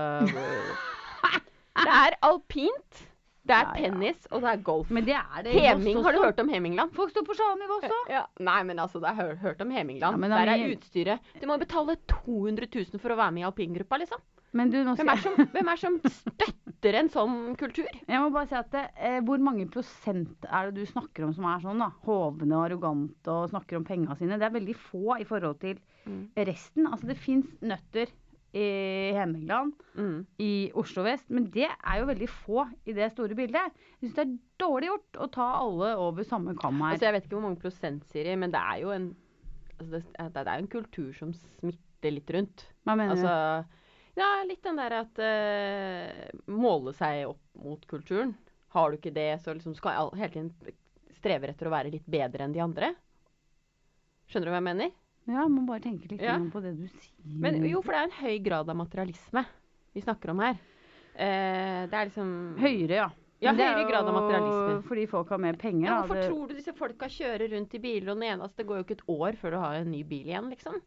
[1.77, 3.05] Det er alpint.
[3.47, 4.89] Det er tennis, og det er golf.
[4.91, 6.93] Men det er det Heming, har du hørt om Hemingland?
[6.97, 8.09] Folk står på slalåm i Voss òg.
[8.11, 10.25] Ja, nei, men altså, det er hørt, om Hemingland.
[10.27, 10.79] Ja, Der er jeg...
[10.81, 14.25] utstyret Du må betale 200 000 for å være med i alpingruppa, liksom.
[14.57, 17.89] Men du, nå Hvem er, som, hvem er som støtter en sånn kultur?
[18.09, 21.45] Jeg må bare si at eh, Hvor mange prosent er det du snakker om som
[21.51, 21.91] er sånn, da?
[22.07, 24.39] Hovne og arrogante og snakker om penga sine.
[24.41, 26.29] Det er veldig få i forhold til Mm.
[26.47, 26.85] resten.
[26.87, 28.07] Altså, det fins nøtter
[28.57, 30.27] i Hemingland, Mm.
[30.41, 33.73] i Oslo vest, men det er jo veldig få i det store bildet.
[34.01, 36.95] Jeg syns det er dårlig gjort å ta alle over samme kam her.
[36.95, 39.11] Altså, jeg vet ikke hvor mange prosent, Siri, men det er jo en
[39.79, 42.67] altså, det, det er en kultur som smitter litt rundt.
[42.87, 43.35] Hva mener Altså,
[44.17, 48.33] ja, litt den der at uh, Måle seg opp mot kulturen.
[48.73, 50.77] Har du ikke det, så liksom skal jeg hele tiden
[51.17, 52.95] strever etter å være litt bedre enn de andre.
[54.31, 54.95] Skjønner du hva jeg mener?
[55.27, 56.39] Ja, må bare tenke litt Ja.
[56.39, 57.13] på det du sier.
[57.25, 59.45] Men jo, for det er en høy grad av materialisme
[59.95, 60.59] vi snakker om her.
[61.17, 63.11] Eh, det er liksom Høyere, ja.
[63.41, 64.83] Ja, Men er høyere grad av materialisme.
[64.89, 65.87] Fordi folk har mer penger.
[65.89, 68.77] Ja, hvorfor Det- tror du disse folka kjører rundt i biler, og den eneste går
[68.79, 70.81] jo ikke et år før du har en ny bil igjen, liksom.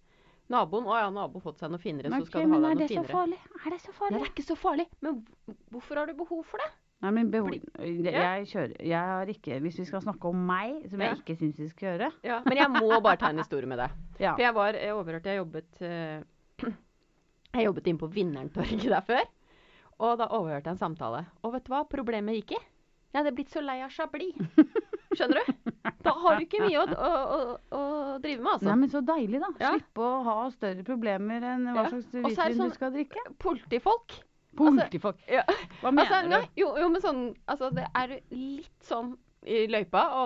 [0.49, 2.88] Naboen Å ja, nabo fått seg noe finere, okay, så skal du ha deg noe
[2.88, 2.89] finere.
[2.89, 3.38] men er det så farlig?
[3.65, 3.97] Er det så farlig?
[3.99, 4.17] farlig?
[4.17, 4.88] det er ikke så farlig.
[5.02, 5.25] Men
[5.71, 6.71] hvorfor har du behov for det?
[7.02, 10.42] Nei, men behov, Fordi- jeg, jeg kjører Jeg har ikke Hvis vi skal snakke om
[10.50, 11.14] meg, som Ja.
[11.14, 13.80] jeg ikke syns vi skal gjøre Ja, Men jeg må bare ta en historie med
[13.80, 13.94] deg.
[14.26, 14.34] ja.
[14.36, 16.20] For jeg var jeg overhørte Jeg jobbet uh,
[17.56, 19.24] Jeg jobbet inn på Vinneren-torget der før.
[20.00, 21.24] Og da overhørte jeg en samtale.
[21.44, 22.60] Og vet du hva problemet gikk i?
[23.10, 24.38] Jeg hadde blitt så lei av Chablis.
[25.18, 25.72] Skjønner du?
[26.06, 27.40] Da har du ikke mye å, å, å,
[27.74, 27.82] å
[28.22, 28.68] drive med, altså.
[28.70, 29.50] Nei, men så deilig, da.
[29.60, 29.72] Ja.
[29.74, 33.24] Slippe å ha større problemer enn hva slags hvitvin sånn- du skal drikke.
[33.42, 34.14] Politifolk.
[34.58, 35.20] Politifolk.
[35.30, 35.44] Ja.
[35.82, 36.30] Hva mener Altså, du?
[36.34, 39.14] nei, jo, jo, men sånn Altså, det er litt sånn
[39.48, 40.24] i løypa, å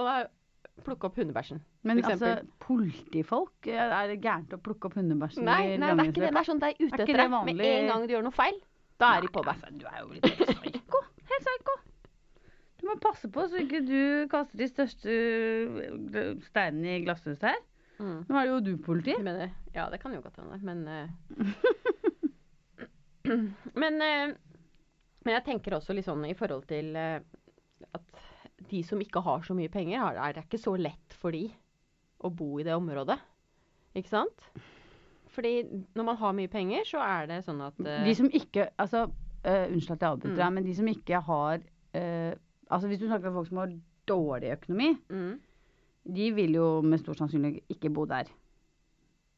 [0.84, 1.60] plukke opp hundebæsjen.
[1.86, 2.32] Men altså,
[2.64, 3.68] politifolk?
[3.70, 6.32] Er det gærent å plukke opp hundebæsjen Nei, i nei, det er ikke det.
[6.34, 7.36] Det er sånn de er ute Er etter deg.
[7.52, 8.58] Med en gang du gjør noe feil,
[9.02, 9.54] da er de på deg.
[9.54, 10.30] Altså, du er jo litt
[10.64, 11.04] psyko.
[11.34, 11.78] Helt psyko.
[12.82, 14.00] Du må passe på så ikke du
[14.32, 17.62] kaster de største øh, steinene i glasshuset her.
[18.02, 18.18] Mm.
[18.28, 19.14] Nå er det jo du politi.
[19.24, 21.08] Mener, ja, det kan jo godt hende, men eh,
[23.82, 24.34] Men eh,
[25.24, 27.20] Men jeg tenker også litt sånn i forhold til eh,
[27.96, 28.24] at
[28.70, 31.46] de som ikke har så mye penger, har, er det ikke så lett for de
[32.24, 33.18] å bo i det området.
[33.96, 34.46] Ikke sant?
[35.34, 35.64] Fordi
[35.98, 39.08] når man har mye penger, så er det sånn at eh, De som ikke Altså,
[39.10, 40.54] uh, unnskyld at jeg avbryter Mm.
[40.54, 41.64] men de som ikke har
[41.98, 42.34] uh,
[42.70, 43.74] Altså, hvis du snakker om folk som har
[44.08, 45.34] dårlig økonomi, mm,
[46.16, 48.28] de vil jo med stor sannsynlighet ikke bo der.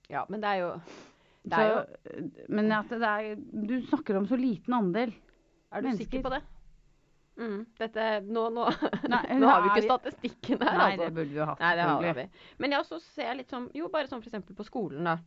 [0.10, 0.69] Ja, men det er jo
[1.45, 1.77] jo,
[2.10, 3.36] Så, men at det er
[3.69, 5.12] Du snakker om så liten andel.
[5.71, 6.05] Er du mennesker.
[6.08, 6.41] sikker på det?
[7.36, 8.65] Mm, dette Nå, nå,
[9.12, 11.03] Nei, nå har vi ikke statistikken her, Nei, altså.
[11.03, 11.60] det burde vi ha hatt.
[11.65, 12.27] Nei, det har vi.
[12.63, 14.53] Men jeg også ser litt sånn Jo, bare sånn f.eks.
[14.55, 15.17] på skolen, da.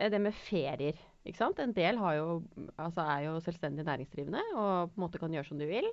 [0.00, 0.96] Eh, Det med ferier.
[1.28, 1.58] Ikke sant?
[1.60, 2.28] En del har jo,
[2.80, 5.90] altså er jo selvstendig næringsdrivende og på en måte kan gjøre som du vil.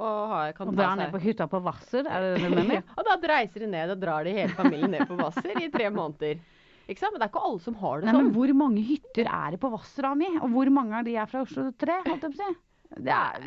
[0.00, 2.56] Og har, kan Og ta dra ned på hytta på Hvasser, er det det du
[2.62, 2.80] mener?
[2.96, 5.90] og da reiser de ned og drar de hele familien ned på Hvasser i tre
[5.92, 6.40] måneder.
[6.88, 7.14] Ikke sant?
[7.14, 8.34] Men det er ikke alle som har det Nei, men sånn.
[8.36, 10.28] hvor mange hytter er det på Vassera mi?
[10.40, 11.96] Og hvor mange av de er fra Oslo 3?
[12.10, 12.54] Holdt jeg på å si?
[12.94, 13.46] Det er?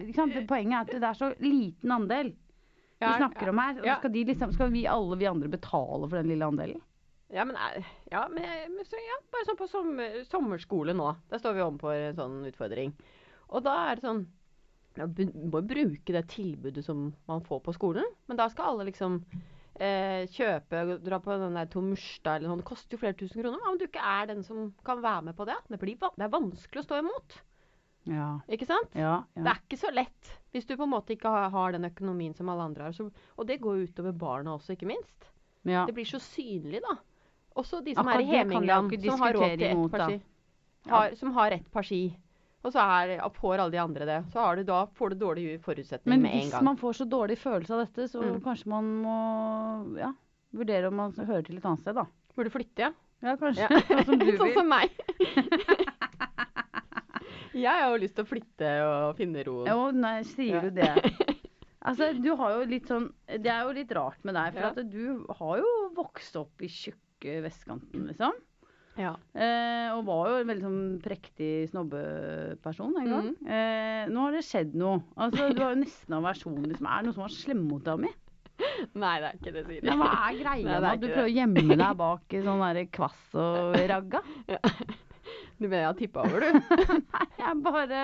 [0.49, 2.33] Poenget er at det er så liten andel
[2.97, 3.77] vi snakker om her.
[3.83, 6.81] Og skal, de liksom, skal vi alle vi andre betale for den lille andelen?
[7.29, 11.11] Ja, men, er- ja, men, så, ja, bare sånn på sommer, sommerskole nå.
[11.29, 12.93] Der står vi overfor en sånn utfordring.
[13.51, 14.23] Og da er det sånn
[14.97, 18.07] ja, må bruke det tilbudet som man får på skolen.
[18.27, 19.19] Men da skal alle liksom
[19.79, 22.61] eh, kjøpe, dra på den der Tom eller noe.
[22.61, 23.59] Det koster jo flere tusen kroner.
[23.61, 25.57] Hva om du ikke er den som kan være med på det?
[25.69, 27.37] Det, blir, det er vanskelig å stå imot.
[28.07, 28.27] Ja.
[28.47, 28.93] Ikke sant?
[28.95, 31.85] Ja, Det er ikke så lett hvis du på en måte ikke har, har den
[31.89, 32.95] økonomien som alle andre har.
[32.95, 35.27] Så, og det går utover barna også, ikke minst.
[35.67, 35.83] ja.
[35.85, 36.95] Det blir så synlig, da.
[37.57, 40.17] Også de som Akkurat er i Hemingland, som har råd til ett parti.
[40.87, 42.01] Har, som har ett par ski.
[42.67, 44.17] Og så er, får alle de andre det.
[44.33, 47.05] Så har du, da får du dårlige forutsetninger Men med en hvis man får så
[47.07, 48.41] dårlig følelse av dette, så Mm.
[48.43, 49.17] kanskje man må
[50.01, 50.09] ja,
[50.53, 52.03] vurdere om man hører til et annet sted, da.
[52.35, 52.91] Burde flytte, ja.
[53.23, 53.65] Ja, kanskje.
[53.65, 53.69] Ja.
[53.87, 54.37] Sånn som du vil.
[54.37, 54.91] sånn som meg.
[57.57, 59.69] jeg har jo lyst til å flytte og finne roen.
[59.71, 60.61] Jo, nei, sier Ja.
[60.61, 60.91] du det?
[61.87, 64.69] Altså, du har jo litt sånn Det er jo litt rart med deg, for Ja.
[64.75, 68.33] at du har jo vokst opp i tjukke vestkanten, liksom.
[68.97, 69.13] Ja.
[69.37, 73.27] Eh, og var jo en veldig sånn prektig snobbeperson en gang.
[73.33, 73.49] Mm.
[73.57, 75.01] Eh, nå har det skjedd noe.
[75.15, 76.63] Altså, du har jo nesten aversjon.
[76.65, 76.87] Liksom.
[76.89, 78.13] Er det noe som har slemme mot deg mi?
[78.97, 79.81] Nei, det er ikke det, Siri.
[79.85, 82.79] Ja, hva er greia Nei, med at du prøver å gjemme deg bak i sånn
[82.97, 84.23] kvass og ragga?
[85.57, 86.57] Du mener jeg har tippa over, du?
[87.17, 88.01] Nei, jeg bare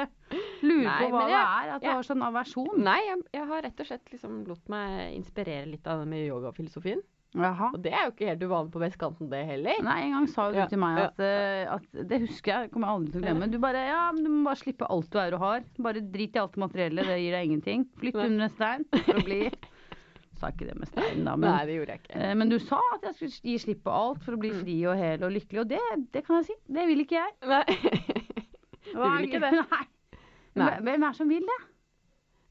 [0.65, 1.69] lurer Nei, på hva jeg, det er.
[1.75, 2.71] At du jeg- har sånn aversjon.
[2.84, 6.25] Nei, jeg, jeg har rett og slett liksom lot meg inspirere litt av det med
[6.25, 7.03] yogafilosofien.
[7.34, 7.72] Jaha.
[7.74, 9.80] Og det er jo ikke helt uvanlig på vestkanten, det heller.
[9.82, 11.06] Nei, en gang sa jo du Ja, til meg ja.
[11.10, 13.48] at, eh, at Det husker jeg, kommer jeg aldri til å glemme.
[13.52, 15.63] Du bare Ja, du må bare slippe alt du er og har.
[15.80, 17.88] Bare drit i alt det materielle, det gir deg ingenting.
[18.00, 18.26] Flytt Nei.
[18.30, 19.41] under en stein for å bli
[20.43, 22.15] Sa ikke det med stein, da, men Nei, det gjorde jeg ikke.
[22.19, 24.62] Eh, Men du sa at jeg skulle gi slipp på alt for å bli Mm.
[24.63, 25.80] fri og hel og lykkelig, og det,
[26.12, 26.56] det kan jeg si.
[26.74, 27.32] Det vil ikke jeg.
[27.48, 27.63] Nei.
[28.93, 29.52] Du vil ikke det?
[30.60, 30.74] Nei.
[30.82, 31.60] Hvem er det som vil det?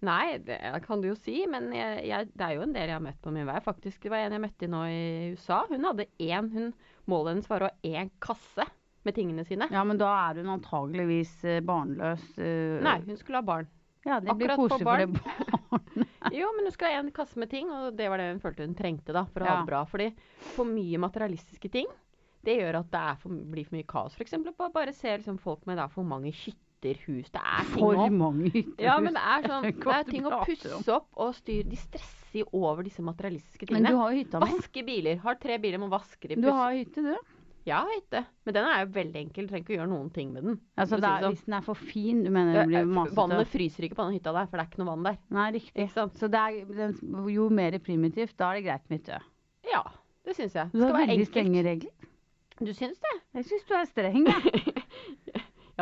[0.02, 2.96] Nei, det kan du jo si, men jeg, jeg, det er jo en del jeg
[2.96, 3.60] har møtt på min vei.
[3.62, 5.02] Faktisk, Det var en jeg møtte nå i
[5.36, 5.60] USA.
[5.70, 6.72] Hun hadde én hun,
[7.10, 8.66] Målet hennes var å ha én kasse
[9.06, 9.66] med tingene sine.
[9.74, 12.22] Ja, men da er hun antageligvis eh, barnløs.
[12.38, 13.66] eh, Nei, hun skulle ha barn.
[14.06, 16.34] Ja, det blir akkurat for koselig for det barnet.
[16.34, 18.66] Jo, men hun skulle ha en kasse med ting, og det var det hun følte
[18.66, 19.82] hun trengte da, for å ha det bra.
[19.90, 20.08] Fordi
[20.56, 21.90] for mye materialistiske ting,
[22.46, 24.18] det gjør at det er for, blir for mye kaos.
[24.22, 26.58] Eksempel, bare, se liksom, folk med da, for mange hytter,
[27.06, 27.30] hus.
[27.30, 28.82] Det er ting For å mange hytterhus.
[28.82, 31.68] Ja, men det er sånn Det er ting å pusse opp og styre.
[31.70, 33.82] De stresser jo over disse materialistiske tingene.
[33.82, 34.50] Men du har jo hytta mi.
[34.56, 35.22] Vaske biler.
[35.22, 36.40] Har tre biler, må vaske de.
[36.42, 37.38] Du har hytte, du.
[37.64, 38.24] Ja, har hytte.
[38.44, 39.48] Men den er jo veldig enkel.
[39.50, 40.56] Trenger ikke å gjøre noen ting med den.
[40.74, 41.36] Altså, er, sånn.
[41.36, 43.18] hvis den er for fin, du mener det blir masete?
[43.20, 45.18] Vannet fryser ikke på den hytta der, for det er ikke noe vann der.
[45.36, 45.86] Nei, riktig.
[45.94, 46.96] Så er, den,
[47.30, 49.20] jo mer primitivt, da er det greit med hytte.
[49.70, 49.84] Ja,
[50.26, 50.72] det syns jeg.
[50.72, 51.34] Du Det har skal være veldig enkelt.
[51.36, 52.08] strenge regler.
[52.62, 53.14] Du syns det?
[53.38, 54.74] Jeg syns du er streng, jeg.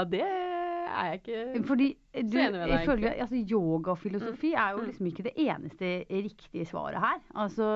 [0.00, 1.86] Ja, det er jeg ikke Fordi
[2.16, 4.86] du, enig med deg, føler, altså, yoga og filosofi er jo Mm.
[4.90, 7.20] liksom ikke det eneste riktige svaret her.
[7.34, 7.68] Altså,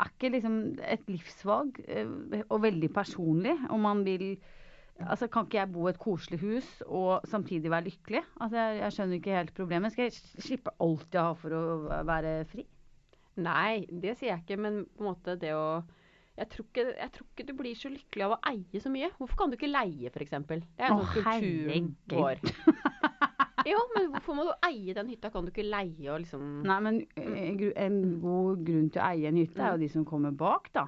[0.00, 0.54] er ikke liksom
[0.86, 4.38] et livsvalg, eh, og veldig personlig, om man vil
[5.00, 8.20] Altså, Kan ikke jeg bo i et koselig hus og samtidig være lykkelig?
[8.40, 9.92] Altså, Jeg, jeg skjønner ikke helt problemet.
[9.92, 10.12] Skal jeg
[10.44, 12.66] slippe alt jeg har for å være fri?
[13.40, 15.80] Nei, det sier jeg ikke, men på en måte det å
[16.40, 19.10] jeg tror, ikke, jeg tror ikke du blir så lykkelig av å eie så mye.
[19.18, 20.30] Hvorfor kan du ikke leie, f.eks.?
[20.48, 22.40] Det er en sånn kulturen vår.
[23.68, 25.28] Jo, men hvorfor må du eie den hytta?
[25.34, 29.28] Kan du ikke leie og liksom Nei, men eh, en god grunn til å eie
[29.28, 30.86] en hytte er jo de som kommer bak, da.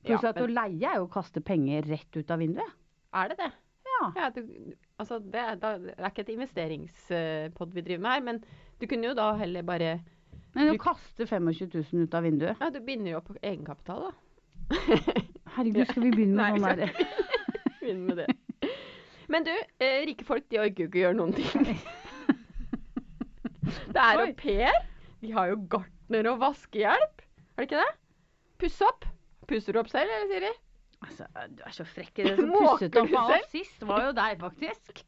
[0.00, 2.72] Pluss Ja, at å leie er jo å kaste penger rett ut av vinduet.
[3.20, 3.50] Er det det?
[3.90, 4.00] Ja.
[4.16, 4.40] Ja, du,
[4.96, 8.40] altså det, da, det er ikke et investeringspod vi driver med her, men
[8.80, 9.92] du kunne jo da heller bare
[10.56, 14.08] Men å Du- kaste 25 000 ut av vinduet Ja, du binder jo opp egenkapital,
[14.08, 14.12] da.
[15.56, 17.08] Herregud, skal vi begynne med Nei, sånn derre
[17.80, 18.70] Begynne med det.
[19.30, 19.52] Men du,
[19.82, 21.70] eh, rike folk de orker jo ikke gjøre noen ting.
[23.90, 24.76] Det er au pair.
[25.22, 27.22] Vi har jo gartner og vaskehjelp.
[27.56, 27.92] Er det ikke det?
[28.60, 29.06] Pusse opp.
[29.50, 30.50] Pusser du opp selv, eller Siri?
[31.06, 32.36] altså, Du er så frekk i det.
[32.38, 35.02] Som pusset opp du av oss sist, var jo deg, faktisk.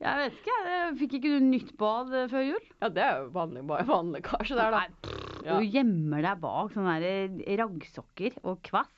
[0.00, 0.92] Jeg vet ikke, jeg.
[1.02, 2.62] Fikk ikke du nytt bad eh, før jul?
[2.80, 4.84] Ja, det er jo vanlig, bare vanlig kasje der, da.
[4.86, 5.56] Nei, Ja.
[5.56, 8.90] Du gjemmer deg bak sånne der raggsokker og kvass.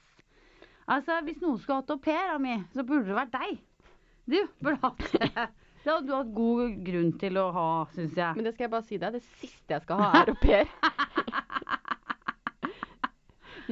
[0.90, 3.60] Altså, Hvis noen skulle hatt au pair, Ami, så burde det vært deg.
[4.26, 5.48] Du burde hatt det.
[5.82, 8.36] Det hadde du hatt god grunn til å ha, syns jeg.
[8.36, 10.70] Men det skal jeg bare si deg, det siste jeg skal ha, er au pair.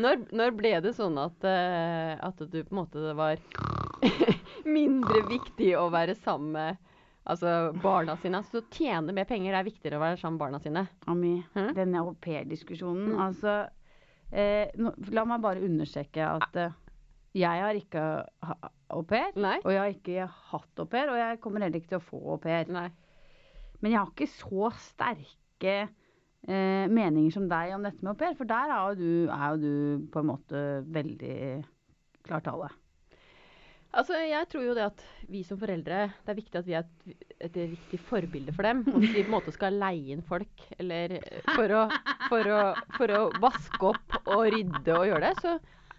[0.00, 3.40] Når, når ble det sånn at, uh, at du på en måte det var
[4.78, 6.78] mindre viktig å være sammen med
[7.24, 8.40] altså, barna sine?
[8.40, 10.86] Altså, å tjene mer penger er viktigere å være sammen med barna sine.
[11.10, 11.66] Ami, Hæ?
[11.76, 13.12] denne au pair-diskusjonen.
[13.12, 13.20] Mm.
[13.26, 13.56] Altså
[14.30, 16.78] eh, nå, La meg bare understreke at eh,
[17.36, 18.02] jeg har ikke
[18.90, 19.30] au pair.
[19.62, 22.20] Og jeg har ikke hatt au pair, og jeg kommer heller ikke til å få
[22.34, 22.70] au pair.
[22.70, 28.36] Men jeg har ikke så sterke eh, meninger som deg om dette med au pair,
[28.38, 31.40] for der er jo du, er jo du på en måte veldig
[32.26, 32.70] klartale.
[33.90, 35.00] Altså, jeg tror jo det at
[35.32, 38.84] vi som foreldre, det er viktig at vi er et, et riktig forbilde for dem.
[38.94, 41.16] Om vi på en måte skal leie inn folk eller
[41.56, 41.82] for å,
[42.28, 42.60] for å,
[42.94, 45.56] for å vaske opp og rydde og gjøre det, så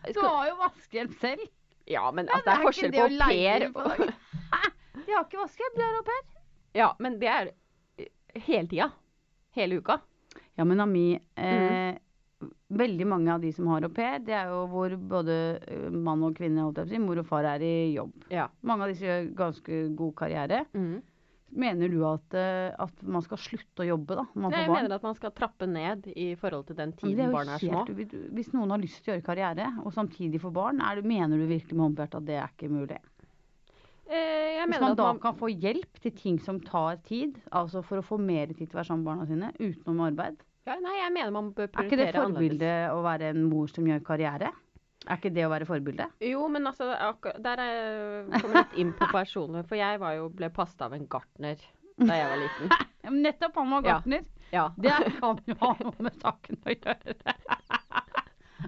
[0.10, 1.48] Du har jo vaskehjelp selv.
[1.90, 4.06] Ja, men altså, det er er forskjell på au pair og
[5.02, 6.24] De har ikke vaskehjelp, de har au pair.
[6.78, 7.52] Ja, men det er
[8.00, 8.08] eh,
[8.48, 8.88] hele tida.
[9.58, 10.00] Hele uka.
[10.56, 11.98] Ja, men Ami, eh,
[12.72, 15.38] veldig mange av de som har au pair, det er jo hvor både
[15.68, 18.14] eh, mann og kvinne, holdt jeg på å si, mor og far er i jobb.
[18.32, 18.48] Ja.
[18.68, 20.64] Mange av disse gjør ganske god karriere.
[21.52, 24.78] Mener du at, eh, at man skal slutte å jobbe da, man Nei, jeg barn?
[24.84, 27.82] mener at man skal trappe ned i forhold til den tiden er barna er små.
[28.32, 31.46] Hvis noen har lyst til å gjøre karriere, og samtidig få barn, du, mener du
[31.50, 33.02] virkelig med håndbært at det er ikke mulig?
[34.12, 37.84] Eh, Hvis mener man da man kan få hjelp til ting som tar tid, altså
[37.84, 40.76] for å få mer tid til å være sammen med barna sine, utenom arbeid, ja,
[40.78, 42.04] Nei, jeg mener man bør prioritere annerledes.
[42.04, 44.52] er ikke det forbildet å være en mor som gjør karriere?
[45.08, 46.06] Er ikke det å være forbilde?
[46.22, 46.92] Jo, men altså,
[47.42, 49.64] der er jeg kommer litt inn på personlig.
[49.70, 51.58] For jeg var jo, ble passet av en gartner
[52.02, 52.76] da jeg var liten.
[53.26, 54.24] Nettopp, han var gartner.
[54.52, 54.68] Ja.
[54.78, 57.36] Det kan jo ha noe med saken å gjøre.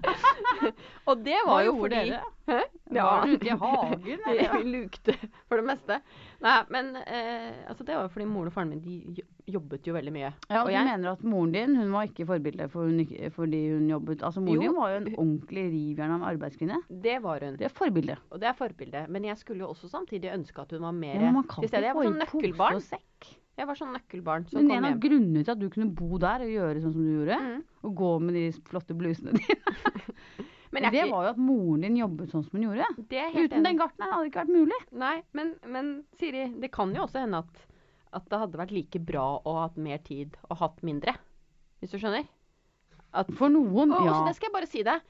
[1.08, 2.20] Og det Hva var jo fordi dere?
[2.48, 2.60] Hæ?
[2.94, 5.14] Var dere ute i hagen, Vi, lukte
[5.48, 6.00] for det meste.
[6.44, 9.92] Nei, men eh, altså, det var jo fordi moren og faren min de jobbet jo
[9.94, 10.30] veldig mye.
[10.48, 13.02] Ja, og du jeg, mener at moren din hun var ikke forbilde for hun,
[13.34, 14.60] fordi hun jobbet Altså, moren Jo.
[14.62, 16.78] din var jo en ordentlig rivjern av en arbeidskvinne.
[16.88, 17.56] det var hun.
[17.60, 18.16] Det er forbilde.
[18.32, 19.08] Og det er forbildet.
[19.08, 21.82] Men jeg skulle jo også samtidig ønske at hun var mer Ja, til stede.
[21.84, 22.82] Jeg var sånn nøkkelbarn.
[23.56, 26.18] Jeg var sånn nøkkelbarn som Men kom en av grunnene til at du kunne bo
[26.18, 27.62] der og gjøre sånn som du gjorde, Mm.
[27.84, 29.54] og gå med de flotte blusene dine,
[30.74, 32.86] Men det var jo at moren din jobbet sånn som hun gjorde.
[33.08, 33.64] det helt Uten enig.
[33.68, 34.80] den gartneren hadde det ikke vært mulig.
[34.90, 37.60] Nei, men, men Siri, det kan jo også hende at,
[38.14, 41.16] at det hadde vært like bra å ha hatt mer tid og hatt mindre.
[41.82, 42.26] Hvis du skjønner?
[43.14, 44.10] At, For noen, og ja.
[44.12, 45.00] også, det skal jeg bare si deg.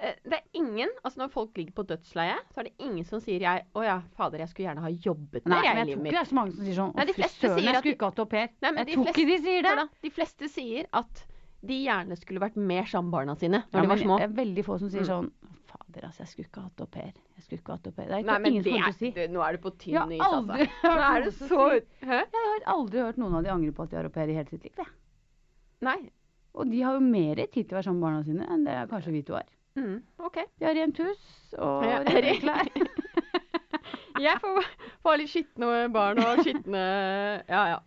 [0.00, 3.20] Eh, Det er ingen, altså Når folk ligger på dødsleiet, så er det ingen som
[3.22, 5.94] sier jeg, 'Å ja, fader, jeg skulle gjerne ha jobbet Nei, mer jeg, men jeg
[5.96, 7.94] tror ikke det er så mange som sier sånn Nei, Å, fy søren, jeg skulle
[7.94, 8.48] ikke hatt au pair.
[8.60, 9.76] Nei, Jeg tror ikke de sier det.
[9.78, 11.24] Da, de fleste sier at
[11.64, 14.18] de gjerne skulle vært mer sammen med barna sine når Ja, de var små.
[14.18, 15.08] Det er veldig få som sier Mm.
[15.08, 15.30] sånn
[15.74, 17.12] Fader, altså, jeg skulle ikke hatt au pair.
[17.34, 18.06] Jeg skulle ikke hatt au pair.
[18.10, 19.10] Det er ikke Nei, men ingen som kommer er, til å si.
[19.18, 20.68] Det, nå er du på tynn is, altså.
[20.84, 21.64] Nå er du så
[22.04, 22.18] Hæ?
[22.20, 24.36] Jeg har aldri hørt noen av de angre på at de har au pair i
[24.38, 24.76] hele sitt liv.
[24.78, 24.92] jeg.
[25.88, 25.98] Nei.
[26.54, 28.76] Og de har jo mer tid til å være sammen med barna sine enn det
[28.92, 29.48] kanskje vi to har.
[29.74, 30.36] Mm, OK.
[30.60, 31.24] De har rent hus
[31.58, 32.68] og Ja, rene klær.
[34.22, 34.68] Jeg får,
[35.02, 36.82] får litt skitne barn og skitne
[37.50, 37.80] Ja, ja.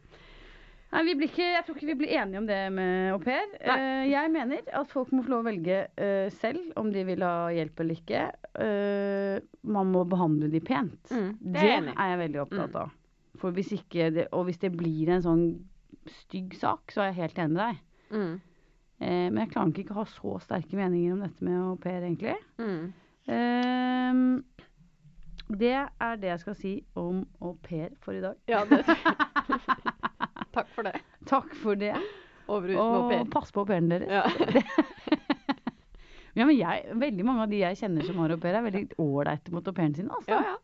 [0.87, 3.43] Nei, vi blir ikke, jeg tror ikke vi blir enige om det med au pair.
[3.59, 7.25] Eh, jeg mener at folk må få lov å velge uh, selv om de vil
[7.27, 8.21] ha hjelp eller ikke.
[8.55, 11.11] Uh, man må behandle de pent.
[11.11, 12.79] Mm, det det er jeg er jeg veldig opptatt Mm.
[12.85, 12.93] av.
[13.37, 15.43] For hvis ikke det, og hvis det blir en sånn
[16.23, 17.81] stygg sak, så er jeg helt enig med deg.
[18.15, 18.37] Mm.
[18.97, 22.33] Men jeg klarer ikke å ha så sterke meninger om dette med au pair, egentlig.
[22.57, 22.87] Mm.
[23.29, 24.23] Ehm,
[25.53, 28.39] det er det jeg skal si om au pair for i dag.
[28.49, 28.81] Ja, det
[30.57, 30.95] Takk for det.
[31.29, 31.93] Takk for det.
[32.47, 34.09] Over og uten Og pass på au pairen deres.
[34.09, 34.23] Ja.
[36.37, 38.83] Ja, men jeg, veldig mange av de jeg kjenner som har au pair, er veldig
[39.01, 40.09] ålreite mot au pairen sin.
[40.13, 40.29] Altså.
[40.35, 40.57] ja, ja.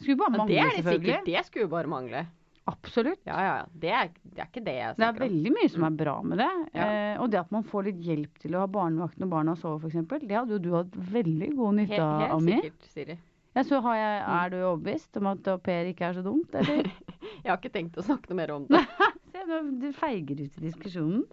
[0.00, 1.12] Skulle bare mangle, det er det selvfølgelig.
[1.18, 1.26] sikkert.
[1.28, 2.22] Det skulle bare mangle.
[2.68, 3.20] Absolutt.
[3.28, 3.66] Ja, ja, ja.
[3.82, 5.28] Det er, det er ikke det jeg Det er snakker om.
[5.28, 6.48] veldig mye som er bra med det.
[6.78, 6.86] Ja.
[6.86, 9.84] Eh, og det at man får litt hjelp til å ha barnevakt når barna sover,
[9.84, 12.56] f.eks., det hadde jo du hatt veldig god nytte av, av, helt Ami.
[12.62, 13.18] sikkert, Siri.
[13.58, 14.34] Ja, så har jeg, Mm.
[14.38, 16.86] er du overbevist om at au pair ikke er så dumt, eller?
[17.42, 18.78] Jeg har ikke tenkt å snakke noe mer om det.
[19.32, 21.24] Se, nå du feiger ut i diskusjonen.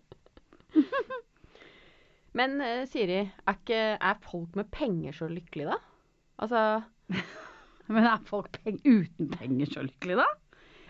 [2.35, 5.77] Men eh, Siri, er, ikke, er folk med penger så lykkelige, da?
[6.43, 6.63] Altså
[7.93, 10.25] Men er folk peng uten penger så lykkelige, da?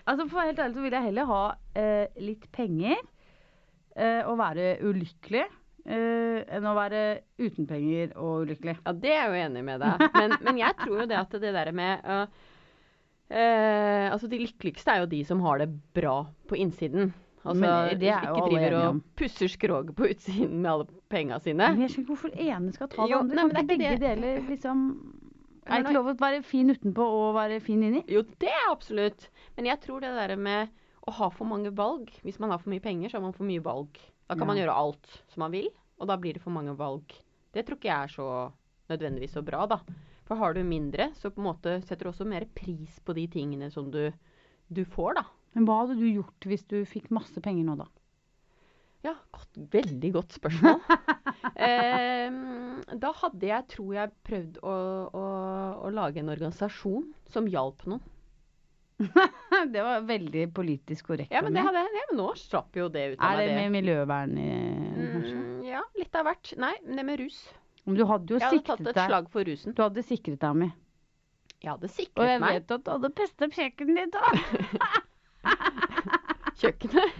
[0.07, 1.41] Altså, For å være helt ærlig så vil jeg heller ha
[1.81, 2.95] eh, litt penger
[3.97, 5.43] eh, og være ulykkelig
[5.85, 7.01] eh, enn å være
[7.41, 8.77] uten penger og ulykkelig.
[8.85, 10.05] Ja, det er jeg jo enig med deg.
[10.15, 12.25] Men, men jeg tror jo det at det der med uh,
[13.31, 16.17] uh, Altså, de lykkeligste er jo de som har det bra
[16.49, 17.13] på innsiden.
[17.45, 21.37] Altså, Men det er jo ikke driver og pusser skroget på utsiden med alle penga
[21.43, 21.67] sine.
[21.75, 23.35] Men jeg skjønner ikke hvorfor ene skal ta det Jo, andre.
[23.35, 24.01] nei, Kan ikke det er begge det.
[24.07, 24.81] deler liksom
[25.65, 28.01] Er det ikke lov å være fin utenpå og være fin inni?
[28.09, 29.27] Jo, det er absolutt.
[29.57, 30.73] Men jeg tror det der med
[31.05, 33.45] å ha for mange valg Hvis man har for mye penger, så har man for
[33.45, 34.01] mye valg.
[34.27, 34.51] Da kan Ja.
[34.53, 37.03] man gjøre alt som man vil, og da blir det for mange valg.
[37.53, 38.27] Det tror ikke jeg er så
[38.89, 39.79] nødvendigvis så bra, da.
[40.25, 43.27] For har du mindre, så på en måte setter du også mer pris på de
[43.27, 44.11] tingene som du,
[44.73, 45.25] du får, da.
[45.53, 47.85] Men hva hadde du gjort hvis du fikk masse penger nå, da?
[49.05, 50.81] Ja, godt, veldig godt spørsmål.
[51.61, 52.33] eh,
[52.97, 54.73] da hadde jeg, tror jeg, prøvd å,
[55.13, 55.25] å,
[55.85, 58.01] å lage en organisasjon som hjalp noen.
[59.73, 61.31] det var veldig politisk korrekt.
[61.35, 61.81] Ja, men det hadde.
[61.83, 64.47] Ja, men nå slapp jo det ut av er det med miljøvern i?
[64.95, 66.53] Mm, ja, litt av hvert.
[66.61, 67.41] Nei, det med rus.
[67.85, 69.03] Men du hadde jo Jeg hadde tatt et deg.
[69.09, 69.75] slag for rusen.
[69.75, 70.69] Du hadde sikret deg, Ami.
[71.61, 72.23] Jeg hadde sikret meg.
[72.23, 74.33] Og jeg meg vet at du hadde pesta kjøkkenet ditt òg.
[76.61, 77.19] kjøkkenet.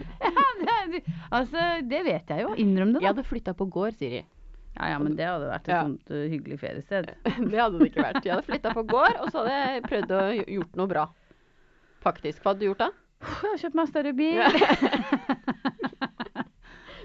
[1.36, 2.54] altså, det vet jeg jo.
[2.62, 4.22] Innrøm det, Jeg hadde flytta på gård, Siri.
[4.76, 5.82] Ja, ja, men det hadde vært et Ja.
[5.86, 7.12] sånt uh, hyggelig feriested.
[7.24, 8.24] Det hadde det ikke vært.
[8.26, 10.24] Jeg hadde flytta på gård, og så hadde jeg prøvd å
[10.58, 11.06] gjort noe bra.
[12.06, 12.42] Faktisk.
[12.42, 12.90] Hva hadde du gjort da?
[13.26, 14.38] Jeg har kjøpt meg større bil.
[14.38, 14.50] Ja.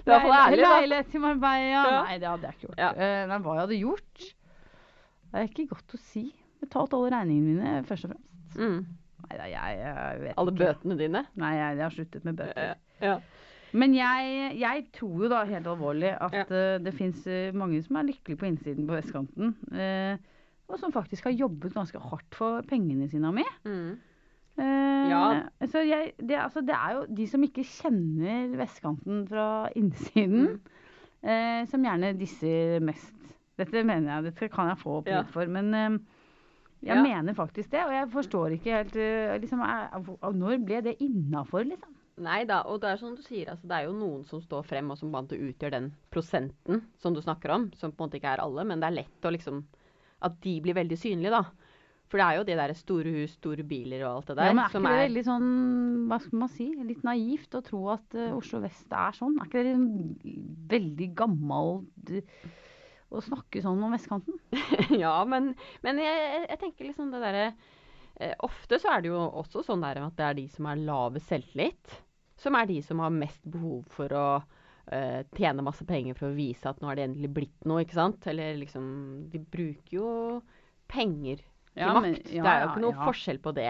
[0.02, 0.62] Du er i ærlig.
[0.62, 1.82] Leilighet til Marbella.
[1.86, 1.98] Ja.
[2.08, 2.80] Nei, det hadde jeg ikke gjort.
[2.82, 2.88] Ja.
[2.90, 4.24] Eh, nei, hva jeg hadde gjort?
[5.30, 6.24] Det er ikke godt å si.
[6.62, 8.56] Betalt alle regningene mine, først og fremst.
[8.58, 8.80] Mm.
[9.22, 10.64] Nei da, jeg, jeg vet Alle ikke.
[10.64, 11.22] bøtene dine?
[11.38, 12.74] Nei, jeg, jeg har sluttet med bøter.
[13.02, 13.14] Ja.
[13.72, 17.22] Men jeg, jeg tror jo da helt alvorlig at eh, det fins
[17.56, 19.54] mange som er lykkelige på innsiden på vestkanten.
[19.70, 20.18] Uh,
[20.68, 23.48] og som faktisk har jobbet ganske hardt for pengene sine og med.
[23.64, 23.94] Mm.
[24.58, 25.42] Eh, Ja.
[25.66, 30.60] Så jeg, det, altså, det er jo de som ikke kjenner vestkanten fra innsiden, Mm.
[31.24, 33.12] uh, som gjerne disser mest.
[33.58, 35.22] Dette mener jeg, dette kan jeg få opp Ja.
[35.22, 35.98] for, men uh,
[36.82, 37.02] jeg Ja.
[37.02, 37.84] mener faktisk det.
[37.86, 39.60] Og jeg forstår ikke helt eh, liksom,
[40.34, 41.94] Når ble det innafor, liksom?
[42.18, 44.64] Nei da, og det er som du sier, altså, det er jo noen som står
[44.68, 48.10] frem og som vant og utgjør den prosenten som du snakker om, som på en
[48.10, 49.64] måte ikke er alle, men det er lett å liksom
[50.22, 51.40] At de blir veldig synlige, da.
[52.12, 54.52] For det er jo det der store hus, store biler og alt det der ja,
[54.52, 55.46] men er som ikke det veldig sånn,
[56.10, 59.38] hva skal man si, litt naivt å tro at uh, Oslo vest er sånn?
[59.40, 62.50] Er ikke det liksom veldig gammelt eh,
[63.08, 64.36] å snakke sånn om vestkanten?
[65.02, 69.22] Ja, men, men jeg, jeg tenker liksom det derre eh, Ofte så er det jo
[69.40, 71.96] også sånn der at det er de som har lavest selvtillit,
[72.44, 74.26] som er de som har mest behov for å
[74.92, 77.96] eh, tjene masse penger for å vise at nå har det endelig blitt noe, ikke
[77.96, 78.28] sant?
[78.28, 78.84] Eller liksom
[79.32, 80.12] De bruker jo
[80.92, 81.40] penger
[81.76, 82.02] Ja, makt.
[82.02, 83.68] men- ja, det er jo ikke noe forskjell på det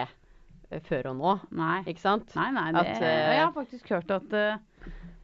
[0.71, 1.83] eh, før og nå, Nei.
[1.85, 2.35] ikke sant?
[2.35, 2.73] Nei, nei.
[2.73, 4.57] Det, At, eh, jeg har faktisk hørt at eh,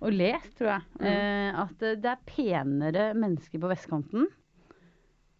[0.00, 0.82] Og lest, tror jeg.
[1.00, 1.56] Mm.
[1.58, 4.28] at det er penere mennesker på vestkanten.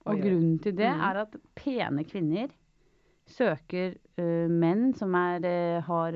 [0.05, 1.01] Og Oi, grunnen til det Mm.
[1.01, 2.49] er at pene kvinner
[3.29, 6.13] søker uh, menn som er, uh, har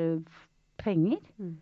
[0.78, 1.18] penger.
[1.38, 1.57] Mm.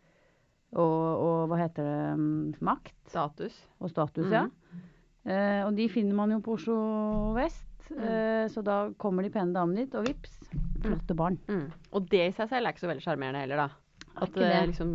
[0.73, 3.67] Og, og hva heter det mm, Makt Status.
[3.81, 4.33] og status, Mm.
[4.33, 4.47] ja.
[5.27, 7.67] Uh, og de finner man jo på Oslo vest.
[7.91, 8.07] Mm.
[8.07, 10.39] Eh, så da kommer de pene damene dit, og vips,
[10.85, 11.39] flotte barn.
[11.51, 11.69] Mm.
[11.93, 13.69] Og det i seg selv er ikke så veldig sjarmerende heller, da.
[14.21, 14.63] At det, det?
[14.73, 14.91] liksom